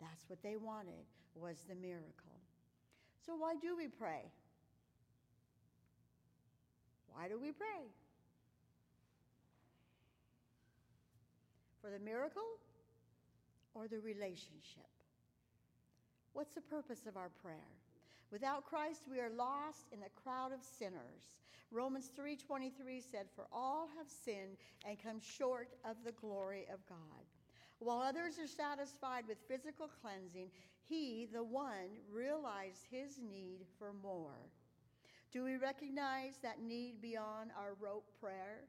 That's 0.00 0.28
what 0.28 0.42
they 0.42 0.56
wanted 0.56 1.04
was 1.34 1.56
the 1.68 1.74
miracle. 1.74 2.40
So 3.24 3.34
why 3.36 3.54
do 3.60 3.76
we 3.76 3.88
pray? 3.88 4.30
Why 7.08 7.28
do 7.28 7.38
we 7.40 7.52
pray? 7.52 7.88
For 11.80 11.90
the 11.90 11.98
miracle 11.98 12.42
or 13.74 13.88
the 13.88 14.00
relationship? 14.00 14.90
What's 16.32 16.52
the 16.52 16.60
purpose 16.60 17.06
of 17.06 17.16
our 17.16 17.30
prayer? 17.42 17.70
Without 18.30 18.64
Christ, 18.64 19.02
we 19.10 19.20
are 19.20 19.30
lost 19.30 19.86
in 19.92 20.00
the 20.00 20.10
crowd 20.22 20.52
of 20.52 20.62
sinners. 20.62 21.36
Romans 21.70 22.10
3:23 22.10 23.00
said, 23.00 23.30
"For 23.30 23.46
all 23.52 23.88
have 23.88 24.10
sinned 24.10 24.58
and 24.84 24.98
come 24.98 25.20
short 25.20 25.72
of 25.84 26.02
the 26.02 26.12
glory 26.12 26.66
of 26.68 26.84
God." 26.86 27.26
While 27.78 28.00
others 28.00 28.38
are 28.38 28.46
satisfied 28.46 29.26
with 29.26 29.46
physical 29.46 29.88
cleansing, 29.88 30.50
he, 30.82 31.26
the 31.26 31.44
one, 31.44 32.00
realized 32.08 32.86
his 32.86 33.18
need 33.18 33.66
for 33.78 33.92
more. 33.92 34.50
Do 35.30 35.44
we 35.44 35.56
recognize 35.56 36.38
that 36.38 36.60
need 36.60 37.00
beyond 37.00 37.52
our 37.52 37.74
rote 37.74 38.10
prayer? 38.18 38.68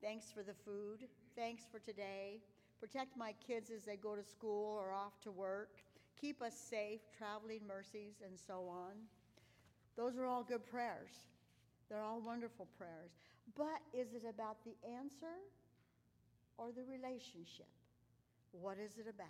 Thanks 0.00 0.30
for 0.30 0.42
the 0.42 0.54
food. 0.54 1.08
Thanks 1.34 1.64
for 1.66 1.80
today. 1.80 2.42
Protect 2.78 3.16
my 3.16 3.32
kids 3.34 3.70
as 3.70 3.84
they 3.84 3.96
go 3.96 4.14
to 4.14 4.22
school 4.22 4.76
or 4.76 4.92
off 4.92 5.18
to 5.22 5.32
work. 5.32 5.83
Keep 6.20 6.42
us 6.42 6.54
safe, 6.54 7.00
traveling 7.16 7.60
mercies, 7.66 8.22
and 8.24 8.38
so 8.38 8.66
on. 8.68 8.92
Those 9.96 10.16
are 10.16 10.26
all 10.26 10.42
good 10.42 10.66
prayers. 10.66 11.12
They're 11.88 12.02
all 12.02 12.20
wonderful 12.20 12.68
prayers. 12.78 13.12
But 13.56 13.80
is 13.92 14.14
it 14.14 14.24
about 14.28 14.56
the 14.64 14.74
answer 14.88 15.36
or 16.56 16.72
the 16.72 16.84
relationship? 16.84 17.68
What 18.52 18.78
is 18.78 18.98
it 18.98 19.06
about? 19.08 19.28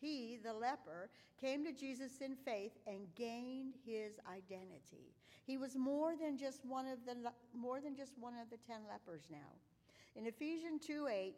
He, 0.00 0.38
the 0.42 0.52
leper, 0.52 1.10
came 1.40 1.64
to 1.64 1.72
Jesus 1.72 2.20
in 2.20 2.34
faith 2.34 2.72
and 2.86 3.06
gained 3.14 3.74
his 3.86 4.14
identity. 4.26 5.14
He 5.44 5.56
was 5.56 5.76
more 5.76 6.14
than 6.16 6.36
just 6.36 6.64
one 6.64 6.86
of 6.86 6.98
the 7.06 7.30
more 7.54 7.80
than 7.80 7.94
just 7.96 8.12
one 8.18 8.34
of 8.34 8.50
the 8.50 8.56
10 8.66 8.80
lepers 8.88 9.28
now. 9.30 9.38
In 10.16 10.26
Ephesians 10.26 10.84
2 10.86 11.08
8, 11.08 11.34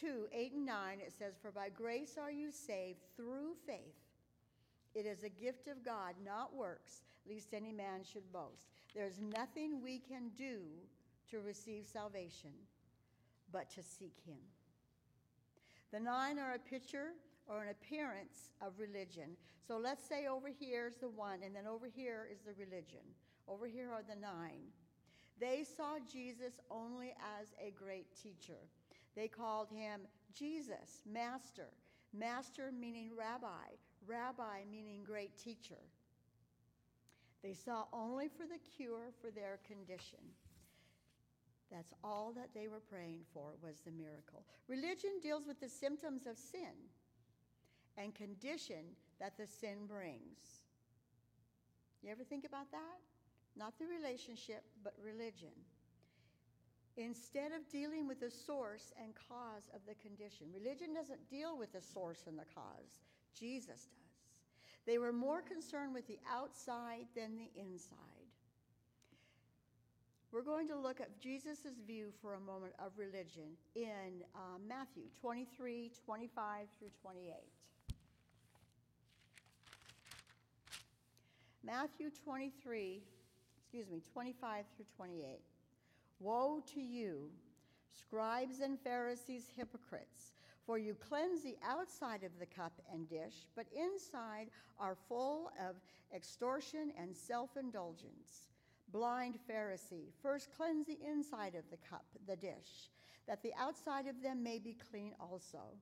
2 0.00 0.28
8 0.32 0.52
and 0.52 0.66
9, 0.66 0.98
it 1.00 1.12
says, 1.16 1.34
For 1.40 1.50
by 1.50 1.68
grace 1.68 2.16
are 2.20 2.32
you 2.32 2.50
saved 2.50 3.00
through 3.16 3.54
faith. 3.66 3.96
It 4.94 5.06
is 5.06 5.22
a 5.22 5.28
gift 5.28 5.68
of 5.68 5.84
God, 5.84 6.14
not 6.24 6.54
works, 6.54 7.02
lest 7.28 7.54
any 7.54 7.72
man 7.72 8.02
should 8.02 8.32
boast. 8.32 8.68
There's 8.94 9.20
nothing 9.20 9.82
we 9.82 9.98
can 9.98 10.30
do 10.36 10.60
to 11.30 11.40
receive 11.40 11.86
salvation 11.86 12.50
but 13.52 13.70
to 13.70 13.82
seek 13.82 14.16
Him. 14.26 14.38
The 15.92 16.00
nine 16.00 16.38
are 16.38 16.54
a 16.54 16.58
picture 16.58 17.12
or 17.46 17.62
an 17.62 17.70
appearance 17.70 18.50
of 18.60 18.72
religion. 18.78 19.36
So 19.66 19.76
let's 19.76 20.06
say 20.08 20.26
over 20.26 20.48
here 20.48 20.86
is 20.86 20.96
the 20.96 21.08
one, 21.08 21.40
and 21.44 21.54
then 21.54 21.66
over 21.66 21.86
here 21.86 22.28
is 22.32 22.40
the 22.40 22.54
religion. 22.54 23.00
Over 23.48 23.66
here 23.66 23.90
are 23.92 24.02
the 24.02 24.20
nine. 24.20 24.60
They 25.40 25.64
saw 25.64 25.98
Jesus 26.10 26.60
only 26.70 27.08
as 27.40 27.48
a 27.60 27.72
great 27.72 28.06
teacher. 28.14 28.58
They 29.16 29.28
called 29.28 29.68
him 29.70 30.02
Jesus, 30.34 31.02
Master. 31.10 31.68
Master 32.12 32.72
meaning 32.72 33.10
rabbi, 33.16 33.76
rabbi 34.06 34.64
meaning 34.70 35.02
great 35.04 35.36
teacher. 35.38 35.82
They 37.42 37.54
saw 37.54 37.84
only 37.92 38.28
for 38.28 38.44
the 38.46 38.58
cure 38.76 39.12
for 39.20 39.30
their 39.30 39.60
condition. 39.66 40.18
That's 41.70 41.92
all 42.02 42.32
that 42.34 42.50
they 42.52 42.66
were 42.66 42.80
praying 42.80 43.20
for 43.32 43.52
was 43.62 43.80
the 43.80 43.92
miracle. 43.92 44.44
Religion 44.66 45.20
deals 45.22 45.46
with 45.46 45.60
the 45.60 45.68
symptoms 45.68 46.26
of 46.26 46.36
sin 46.36 46.74
and 47.96 48.14
condition 48.14 48.96
that 49.20 49.36
the 49.36 49.46
sin 49.46 49.86
brings. 49.86 50.64
You 52.02 52.10
ever 52.10 52.24
think 52.24 52.44
about 52.44 52.70
that? 52.72 52.98
Not 53.56 53.78
the 53.78 53.86
relationship, 53.86 54.64
but 54.82 54.94
religion. 55.02 55.54
Instead 56.96 57.52
of 57.52 57.68
dealing 57.70 58.06
with 58.06 58.20
the 58.20 58.30
source 58.30 58.92
and 59.02 59.14
cause 59.28 59.70
of 59.74 59.80
the 59.86 59.94
condition, 59.94 60.46
religion 60.52 60.92
doesn't 60.92 61.30
deal 61.30 61.56
with 61.56 61.72
the 61.72 61.80
source 61.80 62.24
and 62.26 62.38
the 62.38 62.44
cause, 62.54 63.00
Jesus 63.38 63.86
does. 63.86 64.00
They 64.86 64.98
were 64.98 65.12
more 65.12 65.42
concerned 65.42 65.94
with 65.94 66.06
the 66.06 66.18
outside 66.28 67.06
than 67.14 67.36
the 67.36 67.50
inside. 67.60 67.96
We're 70.32 70.42
going 70.42 70.68
to 70.68 70.76
look 70.76 71.00
at 71.00 71.20
Jesus' 71.20 71.58
view 71.86 72.12
for 72.22 72.34
a 72.34 72.40
moment 72.40 72.72
of 72.78 72.92
religion 72.96 73.56
in 73.74 74.22
uh, 74.34 74.58
Matthew 74.66 75.04
23 75.20 75.90
25 76.04 76.66
through 76.78 76.90
28. 77.02 77.34
Matthew 81.62 82.10
23, 82.24 83.02
excuse 83.60 83.90
me, 83.90 84.00
25 84.12 84.64
through 84.76 84.86
28. 84.96 85.40
Woe 86.20 86.62
to 86.74 86.80
you, 86.82 87.30
scribes 87.98 88.60
and 88.60 88.78
Pharisees, 88.78 89.46
hypocrites! 89.56 90.34
For 90.66 90.76
you 90.76 90.94
cleanse 90.94 91.42
the 91.42 91.56
outside 91.66 92.24
of 92.24 92.38
the 92.38 92.44
cup 92.44 92.74
and 92.92 93.08
dish, 93.08 93.46
but 93.56 93.66
inside 93.74 94.50
are 94.78 94.98
full 95.08 95.50
of 95.58 95.76
extortion 96.14 96.92
and 96.98 97.16
self 97.16 97.56
indulgence. 97.56 98.48
Blind 98.92 99.38
Pharisee, 99.50 100.12
first 100.22 100.50
cleanse 100.54 100.86
the 100.86 100.98
inside 101.02 101.54
of 101.54 101.64
the 101.70 101.78
cup, 101.88 102.04
the 102.26 102.36
dish, 102.36 102.90
that 103.26 103.42
the 103.42 103.54
outside 103.58 104.06
of 104.06 104.22
them 104.22 104.42
may 104.42 104.58
be 104.58 104.76
clean 104.90 105.14
also. 105.18 105.72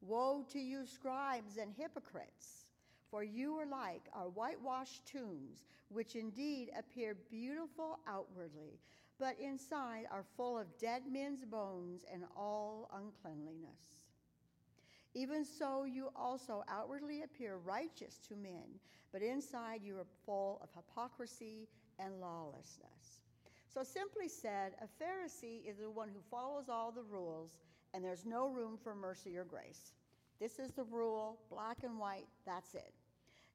Woe 0.00 0.46
to 0.50 0.58
you, 0.58 0.86
scribes 0.86 1.58
and 1.58 1.74
hypocrites! 1.76 2.64
For 3.10 3.22
you 3.22 3.58
are 3.58 3.66
like 3.66 4.08
our 4.14 4.30
whitewashed 4.30 5.04
tombs, 5.04 5.66
which 5.90 6.16
indeed 6.16 6.70
appear 6.76 7.14
beautiful 7.30 7.98
outwardly, 8.08 8.80
but 9.18 9.36
inside 9.40 10.04
are 10.10 10.24
full 10.36 10.58
of 10.58 10.78
dead 10.78 11.02
men's 11.10 11.44
bones 11.44 12.04
and 12.12 12.24
all 12.36 12.90
uncleanliness. 12.94 13.94
Even 15.14 15.44
so, 15.44 15.84
you 15.84 16.10
also 16.16 16.64
outwardly 16.68 17.22
appear 17.22 17.58
righteous 17.64 18.18
to 18.28 18.34
men, 18.34 18.80
but 19.12 19.22
inside 19.22 19.80
you 19.82 19.96
are 19.96 20.06
full 20.26 20.60
of 20.60 20.68
hypocrisy 20.74 21.68
and 22.00 22.20
lawlessness. 22.20 23.20
So, 23.72 23.84
simply 23.84 24.28
said, 24.28 24.72
a 24.80 25.02
Pharisee 25.02 25.68
is 25.68 25.78
the 25.78 25.90
one 25.90 26.08
who 26.08 26.20
follows 26.30 26.68
all 26.68 26.90
the 26.90 27.02
rules, 27.02 27.58
and 27.92 28.04
there's 28.04 28.26
no 28.26 28.48
room 28.48 28.76
for 28.82 28.94
mercy 28.94 29.36
or 29.36 29.44
grace. 29.44 29.92
This 30.40 30.58
is 30.58 30.72
the 30.72 30.84
rule, 30.84 31.38
black 31.48 31.78
and 31.84 31.98
white, 31.98 32.26
that's 32.44 32.74
it. 32.74 32.92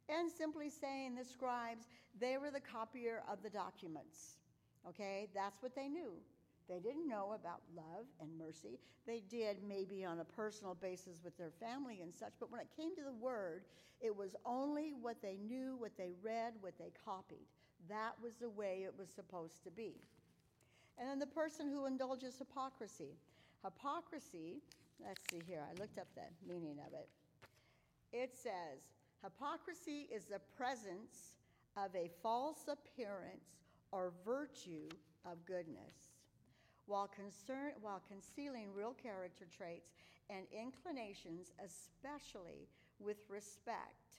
And 0.08 0.32
simply 0.32 0.70
saying, 0.70 1.16
the 1.16 1.26
scribes, 1.26 1.88
they 2.20 2.38
were 2.38 2.52
the 2.52 2.62
copier 2.62 3.22
of 3.32 3.44
the 3.44 3.50
documents. 3.50 4.39
Okay, 4.88 5.28
that's 5.36 5.62
what 5.62 5.76
they 5.76 5.88
knew. 5.88 6.14
They 6.70 6.80
didn't 6.80 7.08
know 7.08 7.34
about 7.34 7.62
love 7.76 8.06
and 8.22 8.30
mercy. 8.38 8.78
They 9.08 9.24
did 9.28 9.58
maybe 9.68 10.06
on 10.06 10.20
a 10.20 10.24
personal 10.24 10.76
basis 10.76 11.20
with 11.24 11.36
their 11.36 11.52
family 11.60 12.02
and 12.02 12.14
such, 12.14 12.34
but 12.40 12.52
when 12.52 12.62
it 12.62 12.68
came 12.78 12.96
to 12.96 13.04
the 13.04 13.14
word, 13.14 13.64
it 14.02 14.16
was 14.16 14.36
only 14.46 14.94
what 15.02 15.22
they 15.22 15.38
knew, 15.48 15.76
what 15.80 15.98
they 15.98 16.12
read, 16.22 16.54
what 16.62 16.78
they 16.78 16.92
copied. 17.04 17.48
That 17.90 18.14
was 18.22 18.34
the 18.40 18.50
way 18.50 18.84
it 18.86 18.94
was 18.98 19.10
supposed 19.10 19.64
to 19.64 19.72
be. 19.72 19.96
And 21.00 21.10
then 21.10 21.18
the 21.18 21.26
person 21.26 21.70
who 21.70 21.88
indulges 21.88 22.38
hypocrisy. 22.38 23.18
Hypocrisy, 23.64 24.62
let's 25.04 25.22
see 25.32 25.42
here, 25.48 25.64
I 25.68 25.80
looked 25.80 25.98
up 25.98 26.08
the 26.14 26.22
meaning 26.48 26.78
of 26.86 26.94
it. 26.94 27.10
It 28.12 28.36
says, 28.36 28.80
hypocrisy 29.24 30.08
is 30.14 30.26
the 30.26 30.40
presence 30.56 31.34
of 31.78 31.96
a 31.96 32.10
false 32.22 32.68
appearance 32.68 33.60
or 33.92 34.14
virtue 34.26 34.90
of 35.26 35.46
goodness 35.46 36.10
while, 36.90 37.08
concern, 37.08 37.74
while 37.82 38.02
concealing 38.10 38.74
real 38.74 38.96
character 39.02 39.46
traits 39.56 39.92
and 40.30 40.46
inclinations, 40.52 41.52
especially 41.64 42.68
with 43.00 43.18
respect, 43.30 44.18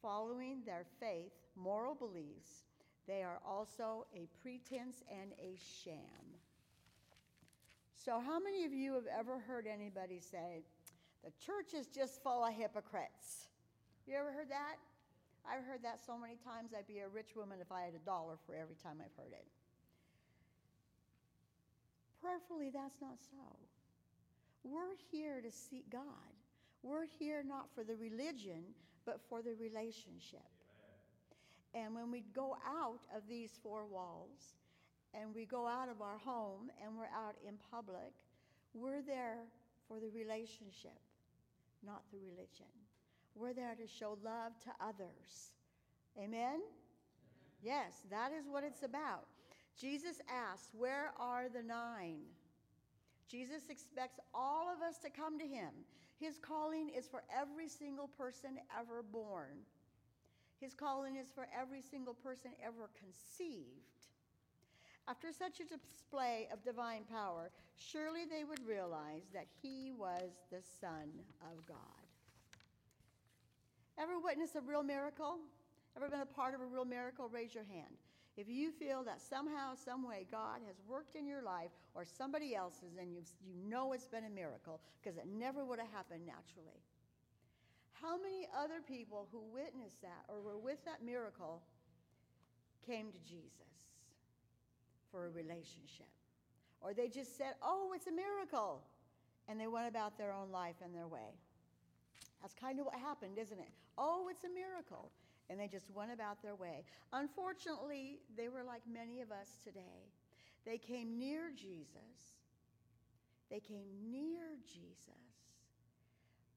following 0.00 0.62
their 0.64 0.86
faith, 1.00 1.32
moral 1.56 1.94
beliefs, 1.94 2.64
they 3.08 3.22
are 3.22 3.40
also 3.44 4.06
a 4.14 4.28
pretense 4.40 5.02
and 5.10 5.32
a 5.40 5.58
sham. 5.82 6.38
So, 8.04 8.20
how 8.24 8.40
many 8.40 8.64
of 8.64 8.72
you 8.72 8.94
have 8.94 9.06
ever 9.06 9.38
heard 9.40 9.66
anybody 9.66 10.20
say, 10.20 10.62
the 11.24 11.32
church 11.44 11.74
is 11.74 11.86
just 11.88 12.22
full 12.22 12.44
of 12.44 12.52
hypocrites? 12.52 13.48
You 14.06 14.16
ever 14.16 14.32
heard 14.32 14.50
that? 14.50 14.76
I've 15.48 15.64
heard 15.64 15.82
that 15.82 16.04
so 16.04 16.16
many 16.16 16.36
times, 16.36 16.70
I'd 16.76 16.86
be 16.86 17.00
a 17.00 17.08
rich 17.08 17.34
woman 17.36 17.58
if 17.60 17.72
I 17.72 17.82
had 17.82 17.94
a 17.94 18.04
dollar 18.04 18.36
for 18.46 18.54
every 18.54 18.76
time 18.76 18.98
I've 19.00 19.16
heard 19.16 19.32
it. 19.32 19.46
Prayerfully, 22.22 22.70
that's 22.72 23.00
not 23.00 23.18
so. 23.18 23.56
We're 24.62 24.94
here 25.10 25.40
to 25.42 25.50
seek 25.50 25.90
God. 25.90 26.32
We're 26.82 27.06
here 27.18 27.42
not 27.46 27.66
for 27.74 27.82
the 27.82 27.96
religion, 27.96 28.62
but 29.04 29.20
for 29.28 29.42
the 29.42 29.54
relationship. 29.54 30.46
Amen. 31.74 31.86
And 31.86 31.94
when 31.94 32.10
we 32.12 32.24
go 32.34 32.56
out 32.64 33.00
of 33.16 33.22
these 33.28 33.58
four 33.62 33.86
walls 33.86 34.54
and 35.14 35.34
we 35.34 35.44
go 35.44 35.66
out 35.66 35.88
of 35.88 36.00
our 36.00 36.18
home 36.18 36.70
and 36.82 36.96
we're 36.96 37.12
out 37.12 37.34
in 37.46 37.54
public, 37.70 38.14
we're 38.74 39.02
there 39.02 39.38
for 39.88 39.98
the 39.98 40.10
relationship, 40.10 40.98
not 41.84 42.02
the 42.12 42.18
religion. 42.18 42.70
We're 43.34 43.54
there 43.54 43.74
to 43.74 43.86
show 43.86 44.18
love 44.22 44.52
to 44.64 44.70
others. 44.80 45.52
Amen? 46.18 46.34
Amen? 46.34 46.60
Yes, 47.62 48.02
that 48.10 48.32
is 48.32 48.48
what 48.50 48.64
it's 48.64 48.82
about. 48.82 49.26
Jesus 49.78 50.20
asks, 50.28 50.68
Where 50.72 51.12
are 51.18 51.48
the 51.48 51.62
nine? 51.62 52.20
Jesus 53.28 53.70
expects 53.70 54.18
all 54.34 54.68
of 54.68 54.82
us 54.82 54.98
to 54.98 55.10
come 55.10 55.38
to 55.38 55.46
him. 55.46 55.70
His 56.18 56.38
calling 56.38 56.90
is 56.90 57.08
for 57.08 57.22
every 57.34 57.68
single 57.68 58.08
person 58.08 58.58
ever 58.78 59.02
born. 59.02 59.64
His 60.60 60.74
calling 60.74 61.16
is 61.16 61.28
for 61.34 61.48
every 61.58 61.80
single 61.82 62.14
person 62.14 62.50
ever 62.64 62.90
conceived. 62.98 64.06
After 65.08 65.32
such 65.32 65.58
a 65.60 65.64
display 65.64 66.48
of 66.52 66.62
divine 66.62 67.02
power, 67.10 67.50
surely 67.76 68.24
they 68.24 68.44
would 68.44 68.64
realize 68.66 69.24
that 69.34 69.46
he 69.62 69.92
was 69.96 70.38
the 70.50 70.62
Son 70.80 71.10
of 71.40 71.66
God. 71.66 72.01
Ever 73.98 74.18
witnessed 74.18 74.56
a 74.56 74.60
real 74.60 74.82
miracle? 74.82 75.38
Ever 75.96 76.08
been 76.08 76.20
a 76.20 76.26
part 76.26 76.54
of 76.54 76.60
a 76.60 76.66
real 76.66 76.84
miracle? 76.84 77.28
Raise 77.28 77.54
your 77.54 77.64
hand. 77.64 77.96
If 78.36 78.48
you 78.48 78.72
feel 78.72 79.04
that 79.04 79.20
somehow, 79.20 79.74
some 79.74 80.08
way, 80.08 80.26
God 80.30 80.60
has 80.66 80.76
worked 80.88 81.16
in 81.16 81.26
your 81.26 81.42
life 81.42 81.70
or 81.94 82.04
somebody 82.04 82.54
else's, 82.54 82.96
and 82.98 83.12
you 83.12 83.20
you 83.44 83.52
know 83.68 83.92
it's 83.92 84.06
been 84.06 84.24
a 84.24 84.30
miracle 84.30 84.80
because 85.02 85.18
it 85.18 85.26
never 85.26 85.64
would 85.64 85.78
have 85.78 85.90
happened 85.92 86.24
naturally. 86.24 86.80
How 87.92 88.16
many 88.20 88.48
other 88.58 88.80
people 88.80 89.28
who 89.30 89.42
witnessed 89.52 90.00
that 90.00 90.24
or 90.28 90.40
were 90.40 90.58
with 90.58 90.82
that 90.86 91.04
miracle 91.04 91.62
came 92.86 93.12
to 93.12 93.18
Jesus 93.18 93.92
for 95.10 95.26
a 95.26 95.30
relationship? 95.30 96.08
Or 96.80 96.94
they 96.94 97.08
just 97.08 97.36
said, 97.36 97.54
Oh, 97.62 97.92
it's 97.94 98.06
a 98.06 98.12
miracle. 98.12 98.82
And 99.46 99.60
they 99.60 99.66
went 99.66 99.88
about 99.88 100.16
their 100.16 100.32
own 100.32 100.50
life 100.50 100.76
and 100.82 100.94
their 100.94 101.06
way. 101.06 101.36
That's 102.42 102.54
kind 102.54 102.80
of 102.80 102.86
what 102.86 102.96
happened, 102.96 103.38
isn't 103.38 103.58
it? 103.58 103.70
Oh, 103.96 104.28
it's 104.30 104.44
a 104.44 104.48
miracle. 104.48 105.10
And 105.48 105.58
they 105.60 105.68
just 105.68 105.90
went 105.94 106.12
about 106.12 106.42
their 106.42 106.54
way. 106.54 106.84
Unfortunately, 107.12 108.18
they 108.36 108.48
were 108.48 108.64
like 108.64 108.82
many 108.92 109.20
of 109.20 109.30
us 109.30 109.60
today. 109.64 110.10
They 110.66 110.78
came 110.78 111.18
near 111.18 111.50
Jesus. 111.54 112.36
They 113.50 113.60
came 113.60 113.86
near 114.10 114.56
Jesus, 114.64 115.44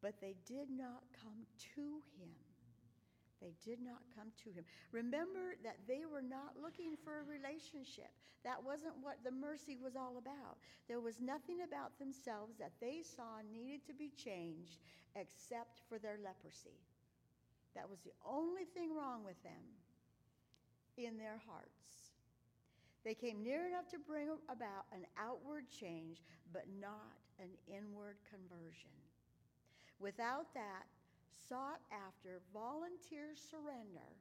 but 0.02 0.14
they 0.22 0.36
did 0.48 0.70
not 0.70 1.04
come 1.22 1.46
to 1.76 1.82
him. 2.18 2.30
They 3.46 3.54
did 3.62 3.78
not 3.78 4.02
come 4.18 4.34
to 4.42 4.50
him. 4.50 4.66
Remember 4.92 5.54
that 5.62 5.78
they 5.86 6.02
were 6.10 6.26
not 6.26 6.58
looking 6.58 6.98
for 6.98 7.22
a 7.22 7.30
relationship. 7.30 8.10
That 8.42 8.58
wasn't 8.58 8.98
what 9.06 9.22
the 9.24 9.30
mercy 9.30 9.78
was 9.78 9.96
all 9.96 10.18
about. 10.18 10.58
There 10.90 11.00
was 11.00 11.22
nothing 11.22 11.62
about 11.62 11.94
themselves 12.02 12.58
that 12.58 12.74
they 12.82 13.06
saw 13.06 13.46
needed 13.46 13.86
to 13.86 13.94
be 13.94 14.10
changed 14.18 14.82
except 15.14 15.86
for 15.88 16.00
their 16.00 16.18
leprosy. 16.18 16.82
That 17.76 17.88
was 17.88 18.02
the 18.02 18.18
only 18.26 18.66
thing 18.74 18.98
wrong 18.98 19.24
with 19.24 19.38
them 19.44 19.78
in 20.98 21.20
their 21.20 21.38
hearts. 21.46 22.18
They 23.04 23.14
came 23.14 23.44
near 23.44 23.68
enough 23.68 23.88
to 23.94 24.00
bring 24.00 24.30
about 24.50 24.90
an 24.92 25.06
outward 25.22 25.70
change, 25.70 26.24
but 26.52 26.66
not 26.82 27.14
an 27.38 27.54
inward 27.70 28.18
conversion. 28.26 28.90
Without 30.00 30.52
that, 30.56 30.90
sought 31.50 31.82
after 31.92 32.42
volunteer 32.54 33.36
surrender 33.36 34.16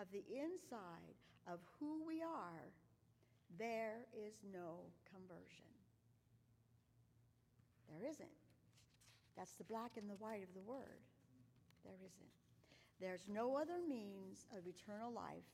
of 0.00 0.06
the 0.12 0.24
inside 0.30 1.16
of 1.46 1.58
who 1.78 2.04
we 2.06 2.22
are, 2.22 2.70
there 3.58 4.06
is 4.12 4.34
no 4.52 4.84
conversion. 5.08 5.66
There 7.88 8.08
isn't. 8.08 8.28
That's 9.36 9.52
the 9.52 9.64
black 9.64 9.92
and 9.96 10.08
the 10.08 10.14
white 10.16 10.42
of 10.42 10.52
the 10.54 10.62
word. 10.62 11.00
There 11.84 11.96
isn't. 12.04 12.32
There's 13.00 13.28
no 13.28 13.56
other 13.56 13.78
means 13.88 14.46
of 14.56 14.66
eternal 14.66 15.12
life 15.12 15.46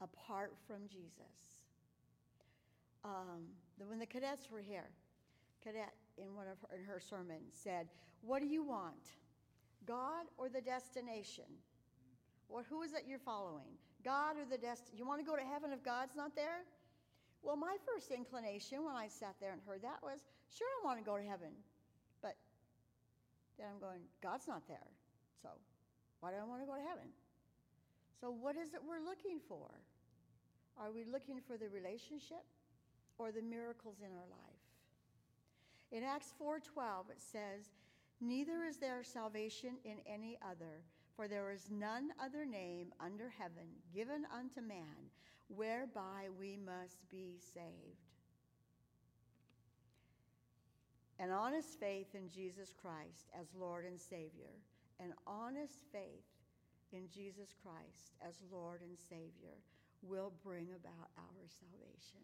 apart 0.00 0.54
from 0.66 0.88
Jesus. 0.88 1.60
Um, 3.04 3.44
when 3.86 3.98
the 3.98 4.06
cadets 4.06 4.50
were 4.50 4.60
here, 4.60 4.90
cadet 5.62 5.92
in 6.18 6.34
one 6.34 6.46
of 6.48 6.56
her, 6.62 6.76
in 6.76 6.84
her 6.84 7.00
sermons 7.00 7.52
said, 7.52 7.88
"What 8.22 8.40
do 8.40 8.46
you 8.46 8.62
want, 8.62 9.12
God 9.86 10.26
or 10.36 10.48
the 10.48 10.60
destination? 10.60 11.44
Or 12.48 12.62
who 12.62 12.82
is 12.82 12.92
it 12.92 13.04
you're 13.06 13.18
following, 13.18 13.78
God 14.04 14.36
or 14.36 14.44
the 14.44 14.58
destination? 14.58 14.98
You 14.98 15.06
want 15.06 15.20
to 15.20 15.26
go 15.26 15.36
to 15.36 15.44
heaven 15.44 15.72
if 15.72 15.82
God's 15.82 16.16
not 16.16 16.34
there?" 16.34 16.64
Well, 17.42 17.56
my 17.56 17.76
first 17.86 18.10
inclination 18.10 18.84
when 18.84 18.96
I 18.96 19.08
sat 19.08 19.36
there 19.40 19.52
and 19.52 19.62
heard 19.62 19.82
that 19.82 20.02
was, 20.02 20.20
"Sure, 20.50 20.68
I 20.82 20.84
want 20.84 20.98
to 20.98 21.04
go 21.04 21.16
to 21.16 21.24
heaven," 21.24 21.54
but 22.20 22.36
then 23.56 23.68
I'm 23.70 23.78
going, 23.78 24.06
"God's 24.20 24.46
not 24.46 24.66
there." 24.66 24.90
So, 25.42 25.48
why 26.20 26.32
do 26.32 26.36
I 26.36 26.44
want 26.44 26.60
to 26.60 26.66
go 26.66 26.74
to 26.74 26.82
heaven? 26.82 27.12
So, 28.20 28.30
what 28.30 28.56
is 28.56 28.74
it 28.74 28.84
we're 28.84 29.00
looking 29.00 29.40
for? 29.40 29.70
Are 30.76 30.92
we 30.92 31.04
looking 31.04 31.40
for 31.40 31.56
the 31.56 31.68
relationship 31.68 32.44
or 33.18 33.32
the 33.32 33.42
miracles 33.42 34.00
in 34.00 34.12
our 34.12 34.26
life? 34.26 34.60
In 35.90 36.04
Acts 36.04 36.32
4:12 36.38 37.10
it 37.10 37.20
says, 37.20 37.70
"Neither 38.20 38.64
is 38.64 38.76
there 38.76 39.02
salvation 39.02 39.78
in 39.84 39.98
any 40.06 40.38
other, 40.42 40.82
for 41.16 41.26
there 41.26 41.50
is 41.50 41.70
none 41.70 42.12
other 42.18 42.44
name 42.44 42.92
under 43.00 43.28
heaven 43.28 43.68
given 43.92 44.26
unto 44.32 44.60
man 44.60 45.10
whereby 45.48 46.28
we 46.38 46.56
must 46.56 47.08
be 47.08 47.38
saved." 47.38 48.10
An 51.18 51.30
honest 51.30 51.78
faith 51.78 52.14
in 52.14 52.28
Jesus 52.28 52.72
Christ 52.72 53.30
as 53.38 53.54
Lord 53.54 53.84
and 53.84 54.00
Savior 54.00 54.62
an 55.00 55.14
honest 55.26 55.80
faith 55.90 56.28
in 56.92 57.08
Jesus 57.08 57.54
Christ 57.62 58.14
as 58.20 58.34
Lord 58.52 58.82
and 58.82 58.98
Savior 58.98 59.56
will 60.02 60.32
bring 60.44 60.68
about 60.76 61.08
our 61.16 61.46
salvation. 61.48 62.20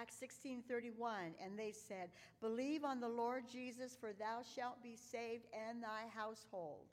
Acts 0.00 0.16
16:31 0.16 1.34
and 1.40 1.58
they 1.58 1.72
said, 1.72 2.10
"Believe 2.40 2.84
on 2.84 3.00
the 3.00 3.08
Lord 3.08 3.48
Jesus 3.48 3.96
for 3.96 4.12
thou 4.12 4.42
shalt 4.42 4.82
be 4.82 4.96
saved 4.96 5.46
and 5.52 5.82
thy 5.82 6.06
household." 6.08 6.86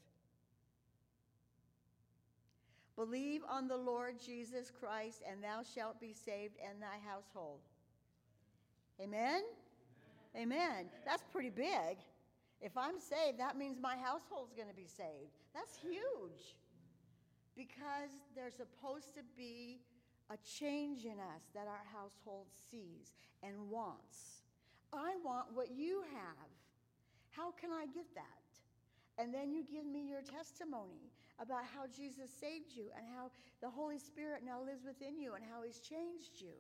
Believe 2.96 3.44
on 3.50 3.68
the 3.68 3.78
Lord 3.78 4.20
Jesus 4.20 4.70
Christ 4.70 5.24
and 5.28 5.44
thou 5.44 5.64
shalt 5.64 6.00
be 6.00 6.14
saved 6.14 6.58
and 6.60 6.82
thy 6.82 7.00
household. 7.00 7.60
Amen? 9.00 9.44
Amen. 10.36 10.54
Amen. 10.54 10.90
That's 11.06 11.24
pretty 11.32 11.50
big. 11.50 11.98
If 12.62 12.78
I'm 12.78 13.00
saved, 13.00 13.40
that 13.40 13.58
means 13.58 13.80
my 13.82 13.98
household's 13.98 14.54
going 14.54 14.70
to 14.70 14.76
be 14.76 14.88
saved. 14.88 15.36
That's 15.54 15.76
huge. 15.76 16.56
Because 17.58 18.12
they're 18.36 18.52
supposed 18.52 19.14
to 19.16 19.22
be 19.36 19.82
a 20.34 20.38
change 20.42 21.06
in 21.06 21.22
us 21.22 21.46
that 21.54 21.68
our 21.68 21.86
household 21.94 22.48
sees 22.72 23.14
and 23.44 23.70
wants. 23.70 24.42
I 24.92 25.14
want 25.24 25.54
what 25.54 25.70
you 25.72 26.02
have. 26.14 26.50
How 27.30 27.52
can 27.52 27.70
I 27.72 27.86
get 27.86 28.10
that? 28.16 28.42
And 29.18 29.34
then 29.34 29.52
you 29.52 29.64
give 29.64 29.86
me 29.86 30.10
your 30.10 30.22
testimony 30.22 31.14
about 31.40 31.66
how 31.66 31.86
Jesus 31.86 32.30
saved 32.34 32.74
you 32.74 32.90
and 32.98 33.06
how 33.16 33.30
the 33.62 33.70
Holy 33.70 34.00
Spirit 34.00 34.42
now 34.46 34.62
lives 34.64 34.86
within 34.86 35.20
you 35.20 35.34
and 35.34 35.44
how 35.46 35.62
He's 35.62 35.80
changed 35.80 36.42
you. 36.42 36.58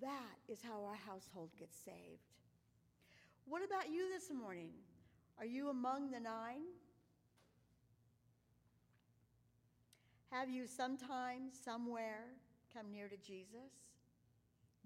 That 0.00 0.36
is 0.48 0.60
how 0.62 0.84
our 0.84 0.96
household 0.96 1.50
gets 1.58 1.76
saved. 1.76 2.32
What 3.46 3.62
about 3.64 3.92
you 3.92 4.08
this 4.08 4.30
morning? 4.32 4.72
Are 5.38 5.46
you 5.46 5.68
among 5.68 6.10
the 6.10 6.20
nine? 6.20 6.64
Have 10.34 10.50
you 10.50 10.66
sometime, 10.66 11.54
somewhere, 11.54 12.26
come 12.74 12.90
near 12.90 13.06
to 13.06 13.16
Jesus, 13.18 13.70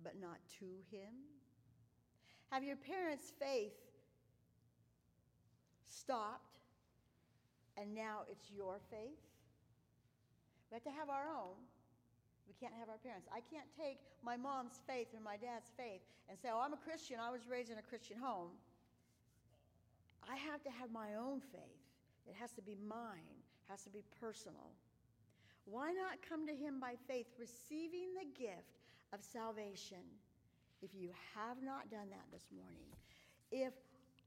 but 0.05 0.21
not 0.21 0.37
to 0.61 0.67
him? 0.93 1.09
Have 2.51 2.63
your 2.63 2.77
parents' 2.77 3.33
faith 3.41 3.73
stopped 5.87 6.61
and 7.79 7.95
now 7.95 8.29
it's 8.31 8.51
your 8.55 8.79
faith? 8.91 9.25
We 10.71 10.75
have 10.75 10.85
to 10.85 10.91
have 10.91 11.09
our 11.09 11.25
own. 11.25 11.57
We 12.47 12.53
can't 12.61 12.75
have 12.79 12.91
our 12.91 12.99
parents. 12.99 13.27
I 13.33 13.41
can't 13.41 13.73
take 13.73 14.01
my 14.23 14.37
mom's 14.37 14.81
faith 14.87 15.09
or 15.15 15.21
my 15.25 15.39
dad's 15.39 15.73
faith 15.79 16.05
and 16.29 16.37
say, 16.39 16.51
oh, 16.53 16.61
I'm 16.61 16.75
a 16.75 16.83
Christian. 16.85 17.17
I 17.25 17.31
was 17.31 17.49
raised 17.49 17.71
in 17.71 17.79
a 17.79 17.89
Christian 17.89 18.19
home. 18.19 18.51
I 20.29 20.37
have 20.37 20.63
to 20.65 20.71
have 20.71 20.93
my 20.93 21.15
own 21.15 21.41
faith. 21.41 21.81
It 22.29 22.35
has 22.39 22.53
to 22.53 22.61
be 22.61 22.77
mine, 22.87 23.33
it 23.65 23.71
has 23.71 23.83
to 23.85 23.91
be 23.91 24.05
personal. 24.21 24.77
Why 25.71 25.93
not 25.93 26.25
come 26.27 26.47
to 26.47 26.55
Him 26.55 26.81
by 26.81 26.95
faith, 27.07 27.27
receiving 27.39 28.15
the 28.17 28.29
gift 28.39 28.81
of 29.13 29.21
salvation? 29.23 30.01
If 30.81 30.91
you 30.95 31.11
have 31.35 31.63
not 31.63 31.91
done 31.91 32.09
that 32.11 32.27
this 32.33 32.49
morning, 32.55 32.89
if 33.51 33.75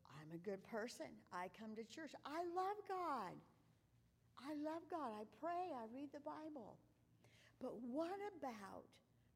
I'm 0.06 0.30
a 0.36 0.38
good 0.38 0.62
person, 0.70 1.08
I 1.34 1.48
come 1.58 1.76
to 1.76 1.84
church, 1.84 2.12
I 2.26 2.44
love 2.54 2.78
God. 2.88 3.34
I 4.38 4.54
love 4.62 4.84
God. 4.90 5.10
I 5.18 5.26
pray, 5.40 5.74
I 5.74 5.86
read 5.94 6.10
the 6.14 6.20
Bible. 6.20 6.78
But 7.62 7.74
what 7.82 8.20
about 8.38 8.84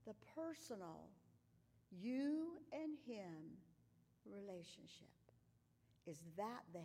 the 0.05 0.13
personal 0.35 1.09
you 1.91 2.57
and 2.73 2.97
him 3.07 3.57
relationship? 4.25 5.13
Is 6.07 6.19
that 6.37 6.63
there? 6.73 6.83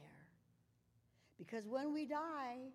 Because 1.39 1.67
when 1.67 1.93
we 1.93 2.05
die, 2.05 2.73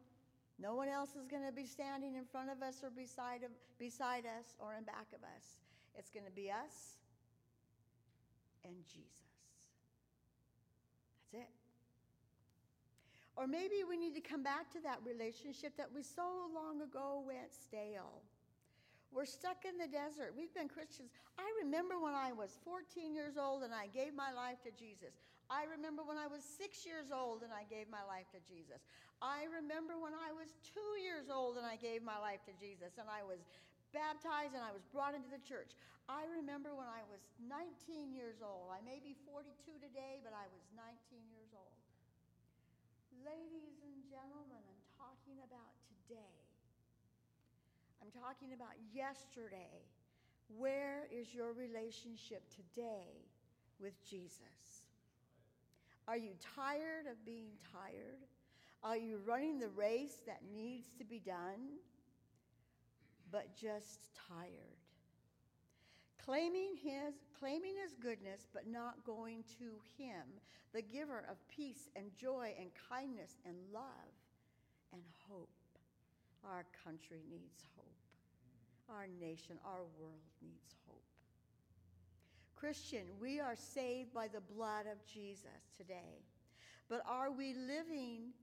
no 0.60 0.76
one 0.76 0.88
else 0.88 1.16
is 1.16 1.28
going 1.28 1.46
to 1.46 1.52
be 1.52 1.66
standing 1.66 2.16
in 2.16 2.26
front 2.26 2.50
of 2.50 2.62
us 2.62 2.82
or 2.84 2.90
beside, 2.90 3.44
of, 3.44 3.52
beside 3.78 4.26
us 4.26 4.56
or 4.60 4.76
in 4.76 4.84
back 4.84 5.08
of 5.14 5.22
us. 5.24 5.60
It's 5.98 6.10
going 6.10 6.26
to 6.26 6.32
be 6.32 6.50
us 6.50 6.98
and 8.64 8.74
Jesus. 8.88 9.12
That's 11.32 11.44
it. 11.44 11.50
Or 13.36 13.48
maybe 13.48 13.84
we 13.88 13.98
need 13.98 14.16
to 14.16 14.22
come 14.22 14.44
back 14.44 14.72
to 14.72 14.80
that 14.82 15.00
relationship 15.04 15.76
that 15.78 15.92
we 15.94 16.04
so 16.04 16.48
long 16.54 16.82
ago 16.82 17.22
went 17.26 17.52
stale. 17.52 18.24
We're 19.12 19.26
stuck 19.26 19.64
in 19.68 19.78
the 19.78 19.88
desert. 19.88 20.34
We've 20.38 20.54
been 20.54 20.68
Christians. 20.68 21.12
I 21.38 21.44
remember 21.64 22.00
when 22.00 22.14
I 22.14 22.32
was 22.32 22.58
14 22.64 23.14
years 23.14 23.36
old 23.38 23.64
and 23.64 23.74
I 23.74 23.88
gave 23.88 24.16
my 24.16 24.32
life 24.32 24.64
to 24.64 24.72
Jesus. 24.72 25.16
I 25.50 25.70
remember 25.70 26.02
when 26.02 26.18
I 26.18 26.26
was 26.26 26.42
six 26.42 26.86
years 26.86 27.14
old 27.14 27.46
and 27.46 27.54
I 27.54 27.70
gave 27.70 27.86
my 27.86 28.02
life 28.02 28.26
to 28.34 28.42
Jesus. 28.50 28.82
I 29.22 29.46
remember 29.46 29.94
when 30.02 30.18
I 30.18 30.34
was 30.34 30.50
two 30.66 30.92
years 30.98 31.30
old 31.30 31.62
and 31.62 31.66
I 31.66 31.78
gave 31.78 32.02
my 32.02 32.18
life 32.18 32.42
to 32.50 32.54
Jesus 32.58 32.98
and 32.98 33.06
I 33.06 33.22
was 33.22 33.46
baptized 33.94 34.58
and 34.58 34.66
I 34.66 34.74
was 34.74 34.82
brought 34.90 35.14
into 35.14 35.30
the 35.30 35.42
church. 35.46 35.78
I 36.10 36.26
remember 36.30 36.74
when 36.74 36.90
I 36.90 37.06
was 37.10 37.22
19 37.46 38.14
years 38.14 38.42
old. 38.42 38.74
I 38.74 38.82
may 38.82 38.98
be 38.98 39.14
42 39.26 39.54
today, 39.82 40.22
but 40.26 40.34
I 40.34 40.50
was 40.50 40.62
19 40.74 41.22
years 41.30 41.54
old. 41.54 41.78
Ladies 43.22 43.78
and 43.86 43.98
gentlemen, 44.10 44.62
I'm 44.66 44.84
talking 44.98 45.42
about 45.46 45.74
today. 45.90 46.38
I'm 48.02 48.14
talking 48.14 48.54
about 48.54 48.78
yesterday. 48.94 49.82
Where 50.50 51.10
is 51.10 51.34
your 51.34 51.54
relationship 51.54 52.46
today 52.54 53.26
with 53.82 53.98
Jesus? 54.06 54.85
Are 56.08 56.18
you 56.18 56.32
tired 56.56 57.08
of 57.12 57.26
being 57.26 57.52
tired? 57.72 58.22
Are 58.84 58.98
you 58.98 59.20
running 59.26 59.58
the 59.58 59.70
race 59.70 60.22
that 60.28 60.42
needs 60.56 60.88
to 61.00 61.04
be 61.04 61.20
done, 61.20 61.80
but 63.32 63.56
just 63.56 64.12
tired? 64.30 64.78
Claiming 66.24 66.76
his, 66.82 67.16
claiming 67.40 67.76
his 67.82 67.94
goodness, 68.02 68.48
but 68.54 68.68
not 68.68 69.04
going 69.06 69.44
to 69.60 69.80
him, 69.98 70.24
the 70.74 70.82
giver 70.82 71.26
of 71.30 71.38
peace 71.48 71.90
and 71.96 72.06
joy 72.16 72.54
and 72.60 72.70
kindness 72.90 73.38
and 73.46 73.56
love 73.74 74.14
and 74.94 75.02
hope. 75.28 75.50
Our 76.44 76.66
country 76.84 77.22
needs 77.30 77.64
hope. 77.76 77.86
Our 78.90 79.08
nation, 79.20 79.58
our 79.66 79.82
world 80.00 80.30
needs 80.44 80.76
hope. 80.88 81.05
Christian, 82.56 83.04
we 83.20 83.40
are 83.40 83.56
saved 83.56 84.14
by 84.14 84.28
the 84.28 84.42
blood 84.42 84.86
of 84.92 85.06
Jesus 85.06 85.72
today. 85.78 86.24
But 86.90 87.02
are 87.08 87.32
we 87.32 87.54
living 87.54 88.34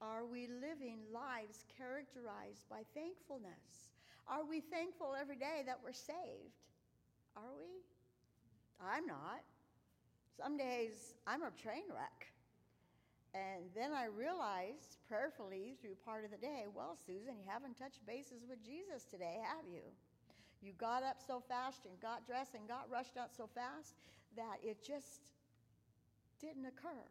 are 0.00 0.26
we 0.26 0.46
living 0.46 0.98
lives 1.10 1.64
characterized 1.78 2.68
by 2.68 2.82
thankfulness? 2.92 3.96
Are 4.28 4.44
we 4.44 4.60
thankful 4.60 5.16
every 5.18 5.36
day 5.36 5.62
that 5.64 5.80
we're 5.82 5.96
saved? 5.96 6.60
Are 7.34 7.56
we? 7.56 7.80
I'm 8.78 9.06
not. 9.06 9.40
Some 10.36 10.58
days 10.58 11.14
I'm 11.26 11.42
a 11.44 11.50
train 11.50 11.88
wreck. 11.88 12.28
And 13.32 13.68
then 13.74 13.92
I 13.92 14.06
realized 14.06 15.00
prayerfully 15.08 15.76
through 15.80 15.96
part 16.04 16.24
of 16.24 16.30
the 16.30 16.36
day, 16.36 16.64
well, 16.74 16.96
Susan, 17.06 17.40
you 17.40 17.48
haven't 17.48 17.78
touched 17.78 18.04
bases 18.06 18.44
with 18.48 18.64
Jesus 18.64 19.04
today, 19.04 19.40
have 19.44 19.64
you? 19.64 19.84
You 20.62 20.72
got 20.78 21.02
up 21.02 21.18
so 21.24 21.42
fast 21.48 21.84
and 21.84 22.00
got 22.00 22.26
dressed 22.26 22.54
and 22.54 22.66
got 22.66 22.90
rushed 22.90 23.16
out 23.16 23.34
so 23.36 23.48
fast 23.54 23.94
that 24.36 24.58
it 24.62 24.84
just 24.84 25.20
didn't 26.40 26.66
occur. 26.66 27.06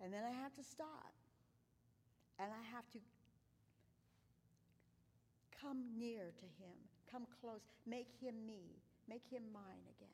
And 0.00 0.12
then 0.12 0.22
I 0.24 0.30
have 0.42 0.54
to 0.54 0.62
stop 0.62 1.12
and 2.38 2.48
I 2.52 2.76
have 2.76 2.88
to 2.92 2.98
come 5.60 5.82
near 5.98 6.32
to 6.36 6.48
him, 6.62 6.76
come 7.10 7.26
close, 7.40 7.64
make 7.86 8.08
him 8.20 8.34
me, 8.46 8.76
make 9.08 9.24
him 9.30 9.42
mine 9.52 9.84
again. 9.96 10.08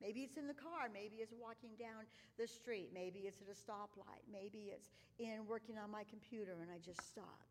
Maybe 0.00 0.22
it's 0.22 0.36
in 0.36 0.48
the 0.48 0.54
car, 0.54 0.90
maybe 0.92 1.16
it's 1.22 1.32
walking 1.32 1.70
down 1.78 2.06
the 2.38 2.46
street, 2.46 2.90
maybe 2.92 3.20
it's 3.20 3.38
at 3.40 3.48
a 3.48 3.58
stoplight, 3.58 4.26
maybe 4.32 4.72
it's 4.74 4.90
in 5.18 5.46
working 5.46 5.78
on 5.78 5.90
my 5.90 6.02
computer 6.10 6.58
and 6.60 6.70
I 6.70 6.78
just 6.84 7.06
stop. 7.06 7.46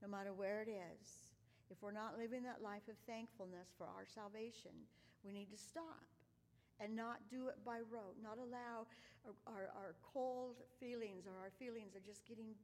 No 0.00 0.08
matter 0.08 0.32
where 0.32 0.62
it 0.62 0.68
is, 0.68 1.27
if 1.70 1.80
we're 1.82 1.92
not 1.92 2.18
living 2.18 2.42
that 2.44 2.62
life 2.62 2.86
of 2.88 2.96
thankfulness 3.06 3.68
for 3.76 3.84
our 3.84 4.04
salvation, 4.06 4.72
we 5.24 5.32
need 5.32 5.50
to 5.50 5.58
stop 5.58 6.06
and 6.80 6.94
not 6.94 7.18
do 7.30 7.48
it 7.48 7.58
by 7.64 7.78
rote, 7.90 8.16
not 8.22 8.38
allow 8.38 8.86
our, 9.26 9.34
our, 9.46 9.64
our 9.74 9.94
cold 10.02 10.56
feelings 10.80 11.26
or 11.26 11.34
our 11.42 11.50
feelings 11.58 11.94
of 11.96 12.04
just 12.04 12.26
getting 12.26 12.54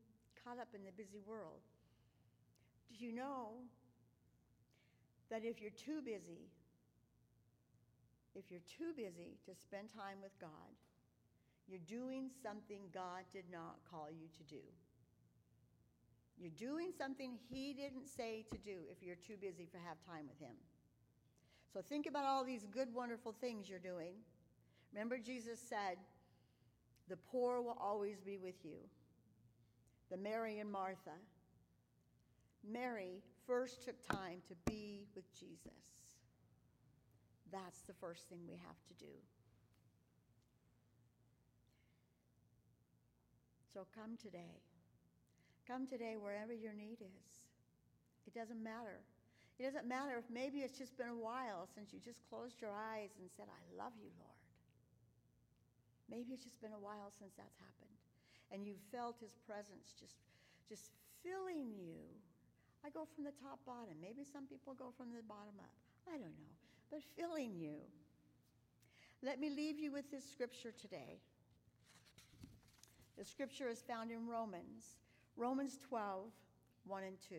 caught 0.42 0.58
up 0.58 0.68
in 0.74 0.84
the 0.84 0.92
busy 0.92 1.20
world. 1.26 1.60
Do 2.96 3.04
you 3.04 3.12
know 3.12 3.58
that 5.30 5.44
if 5.44 5.60
you're 5.60 5.74
too 5.74 6.00
busy, 6.04 6.46
if 8.34 8.50
you're 8.50 8.66
too 8.78 8.94
busy 8.96 9.36
to 9.46 9.54
spend 9.54 9.88
time 9.90 10.18
with 10.22 10.32
God, 10.40 10.72
you're 11.66 11.84
doing 11.88 12.30
something 12.42 12.80
God 12.92 13.24
did 13.32 13.44
not 13.50 13.78
call 13.90 14.08
you 14.10 14.28
to 14.36 14.42
do. 14.44 14.62
You're 16.38 16.51
doing 16.51 16.90
something 16.97 17.38
He 17.51 17.73
didn't 17.73 18.09
say 18.09 18.44
to 18.51 18.59
do 18.59 18.79
if 18.90 19.03
you're 19.03 19.16
too 19.16 19.37
busy 19.40 19.66
to 19.66 19.79
have 19.79 19.97
time 20.07 20.27
with 20.29 20.38
Him. 20.38 20.57
So 21.73 21.81
think 21.81 22.07
about 22.07 22.25
all 22.25 22.44
these 22.44 22.66
good, 22.70 22.92
wonderful 22.94 23.35
things 23.40 23.68
you're 23.68 23.79
doing. 23.79 24.14
Remember, 24.92 25.18
Jesus 25.18 25.59
said, 25.59 25.99
The 27.09 27.16
poor 27.16 27.61
will 27.61 27.77
always 27.81 28.20
be 28.20 28.38
with 28.38 28.64
you 28.64 28.77
the 30.11 30.16
Mary 30.16 30.59
and 30.61 30.70
Martha. 30.70 31.16
Mary 32.62 33.23
first 33.47 33.83
took 33.83 34.01
time 34.07 34.38
to 34.49 34.55
be 34.70 35.07
with 35.14 35.25
Jesus. 35.35 35.73
That's 37.51 37.81
the 37.83 37.94
first 37.94 38.29
thing 38.29 38.38
we 38.49 38.55
have 38.55 38.77
to 38.88 39.05
do. 39.05 39.11
So 43.73 43.87
come 43.94 44.16
today. 44.16 44.62
Come 45.66 45.87
today 45.87 46.16
wherever 46.20 46.53
your 46.53 46.72
need 46.72 47.00
is. 47.00 47.24
It 48.27 48.35
doesn't 48.35 48.62
matter. 48.62 49.00
It 49.59 49.64
doesn't 49.64 49.87
matter 49.87 50.18
if 50.18 50.29
maybe 50.29 50.61
it's 50.61 50.77
just 50.77 50.96
been 50.96 51.09
a 51.09 51.16
while 51.16 51.68
since 51.74 51.92
you 51.92 52.00
just 52.00 52.20
closed 52.29 52.61
your 52.61 52.72
eyes 52.72 53.11
and 53.20 53.31
said, 53.37 53.46
I 53.48 53.62
love 53.77 53.92
you, 53.96 54.11
Lord. 54.18 54.42
Maybe 56.11 56.35
it's 56.35 56.44
just 56.44 56.61
been 56.61 56.74
a 56.74 56.83
while 56.83 57.09
since 57.16 57.33
that's 57.37 57.57
happened 57.57 57.74
and 58.55 58.66
you 58.66 58.74
felt 58.92 59.16
his 59.20 59.35
presence 59.46 59.94
just, 59.98 60.14
just 60.68 60.90
filling 61.22 61.74
you. 61.74 61.98
I 62.87 62.90
go 62.90 63.07
from 63.14 63.24
the 63.24 63.35
top 63.42 63.59
bottom. 63.66 63.94
Maybe 64.00 64.22
some 64.24 64.46
people 64.46 64.74
go 64.74 64.92
from 64.96 65.11
the 65.11 65.22
bottom 65.27 65.59
up. 65.59 65.74
I 66.07 66.12
don't 66.12 66.38
know. 66.38 66.55
But 66.90 67.00
filling 67.16 67.57
you. 67.57 67.83
Let 69.22 69.40
me 69.40 69.50
leave 69.50 69.79
you 69.79 69.90
with 69.90 70.11
this 70.11 70.22
scripture 70.31 70.70
today. 70.70 71.18
The 73.18 73.24
scripture 73.24 73.68
is 73.68 73.81
found 73.81 74.11
in 74.11 74.27
Romans, 74.29 74.85
Romans 75.37 75.79
12, 75.88 76.27
1 76.87 77.03
and 77.03 77.16
2. 77.29 77.37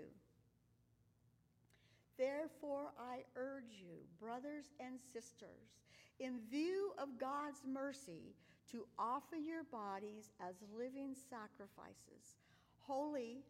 Therefore, 2.17 2.91
I 2.99 3.23
urge 3.35 3.81
you, 3.81 3.97
brothers 4.19 4.65
and 4.79 4.99
sisters, 5.13 5.79
in 6.19 6.39
view 6.49 6.93
of 6.97 7.19
God's 7.19 7.61
mercy, 7.67 8.35
to 8.71 8.85
offer 8.97 9.35
your 9.35 9.63
bodies 9.71 10.31
as 10.41 10.55
living 10.75 11.13
sacrifices, 11.29 12.37
holy, 12.79 13.43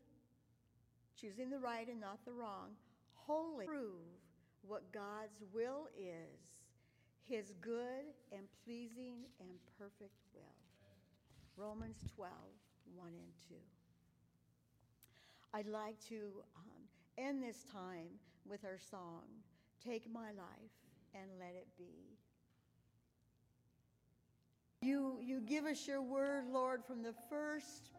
choosing 1.19 1.49
the 1.49 1.59
right 1.59 1.87
and 1.87 2.01
not 2.01 2.25
the 2.25 2.33
wrong, 2.33 2.71
holy, 3.13 3.65
prove 3.65 4.19
what 4.67 4.91
God's 4.91 5.41
will 5.53 5.87
is, 5.97 6.39
his 7.27 7.53
good 7.61 8.05
and 8.31 8.43
pleasing 8.63 9.25
and 9.39 9.49
perfect 9.77 10.19
will. 10.33 10.43
Romans 11.55 12.03
12, 12.15 12.31
1 12.95 13.07
and 13.07 13.33
2. 13.47 13.55
I'd 15.55 15.67
like 15.67 15.97
to 16.09 16.43
um, 16.57 16.65
end 17.17 17.41
this 17.41 17.63
time 17.71 18.09
with 18.45 18.65
our 18.65 18.77
song, 18.77 19.21
Take 19.81 20.11
My 20.11 20.31
Life 20.31 20.75
and 21.13 21.31
Let 21.39 21.55
It 21.55 21.67
Be. 21.77 22.17
You, 24.81 25.17
you 25.23 25.39
give 25.39 25.63
us 25.63 25.87
your 25.87 26.01
word, 26.01 26.43
Lord, 26.51 26.83
from 26.83 27.01
the 27.01 27.13
first 27.29 27.91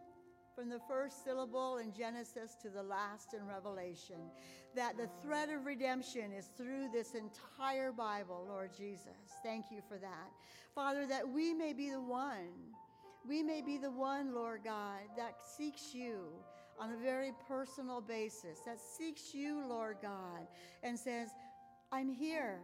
from 0.54 0.68
the 0.70 0.80
first 0.88 1.22
syllable 1.22 1.78
in 1.78 1.92
Genesis 1.92 2.56
to 2.62 2.70
the 2.70 2.82
last 2.82 3.34
in 3.34 3.46
Revelation, 3.46 4.30
that 4.74 4.96
the 4.96 5.08
thread 5.22 5.50
of 5.50 5.66
redemption 5.66 6.32
is 6.32 6.48
through 6.56 6.88
this 6.92 7.14
entire 7.14 7.92
Bible, 7.92 8.46
Lord 8.48 8.70
Jesus. 8.74 9.32
Thank 9.42 9.66
you 9.70 9.82
for 9.86 9.98
that. 9.98 10.30
Father, 10.74 11.06
that 11.06 11.28
we 11.28 11.52
may 11.52 11.74
be 11.74 11.90
the 11.90 12.00
one, 12.00 12.48
we 13.26 13.42
may 13.42 13.60
be 13.60 13.76
the 13.76 13.90
one, 13.90 14.34
Lord 14.34 14.60
God, 14.64 15.00
that 15.18 15.36
seeks 15.58 15.94
you 15.94 16.32
on 16.78 16.92
a 16.92 16.96
very 16.96 17.32
personal 17.48 18.00
basis, 18.00 18.60
that 18.66 18.78
seeks 18.80 19.34
you, 19.34 19.66
Lord 19.66 19.96
God, 20.02 20.46
and 20.82 20.98
says, 20.98 21.28
I'm 21.92 22.08
here. 22.08 22.60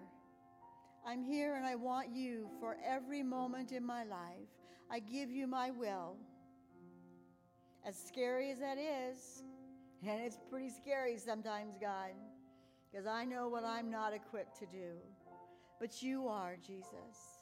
I'm 1.07 1.23
here 1.23 1.57
and 1.57 1.65
I 1.65 1.75
want 1.75 2.11
you 2.15 2.49
for 2.61 2.77
every 2.87 3.23
moment 3.23 3.73
in 3.73 3.85
my 3.85 4.05
life. 4.05 4.49
I 4.91 5.01
give 5.01 5.31
you 5.31 5.47
my 5.47 5.71
will. 5.71 6.17
As 7.85 7.97
scary 7.97 8.51
as 8.51 8.59
that 8.61 8.79
is, 8.79 9.43
and 10.07 10.21
it's 10.21 10.39
pretty 10.51 10.71
scary 10.71 11.17
sometimes, 11.19 11.77
God, 11.81 12.11
because 12.91 13.07
I 13.07 13.25
know 13.25 13.49
what 13.49 13.65
I'm 13.65 13.91
not 13.91 14.13
equipped 14.13 14.59
to 14.59 14.67
do. 14.67 14.95
But 15.81 16.03
you 16.03 16.29
are, 16.29 16.57
Jesus. 16.65 17.41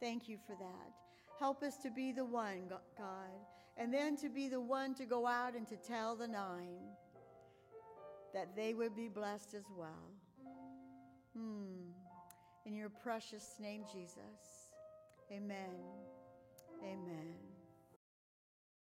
Thank 0.00 0.28
you 0.28 0.38
for 0.46 0.56
that. 0.56 0.92
Help 1.38 1.62
us 1.62 1.76
to 1.78 1.90
be 1.90 2.12
the 2.12 2.24
one, 2.24 2.68
God, 2.96 3.30
and 3.76 3.92
then 3.92 4.16
to 4.16 4.28
be 4.28 4.48
the 4.48 4.60
one 4.60 4.94
to 4.94 5.04
go 5.04 5.26
out 5.26 5.54
and 5.54 5.66
to 5.68 5.76
tell 5.76 6.16
the 6.16 6.26
nine 6.26 6.80
that 8.32 8.54
they 8.56 8.74
would 8.74 8.94
be 8.94 9.08
blessed 9.08 9.54
as 9.54 9.64
well. 9.76 10.10
Hmm. 11.36 11.90
In 12.64 12.74
your 12.74 12.88
precious 12.88 13.56
name, 13.60 13.84
Jesus. 13.92 14.72
Amen. 15.30 15.70
Amen. 16.82 17.55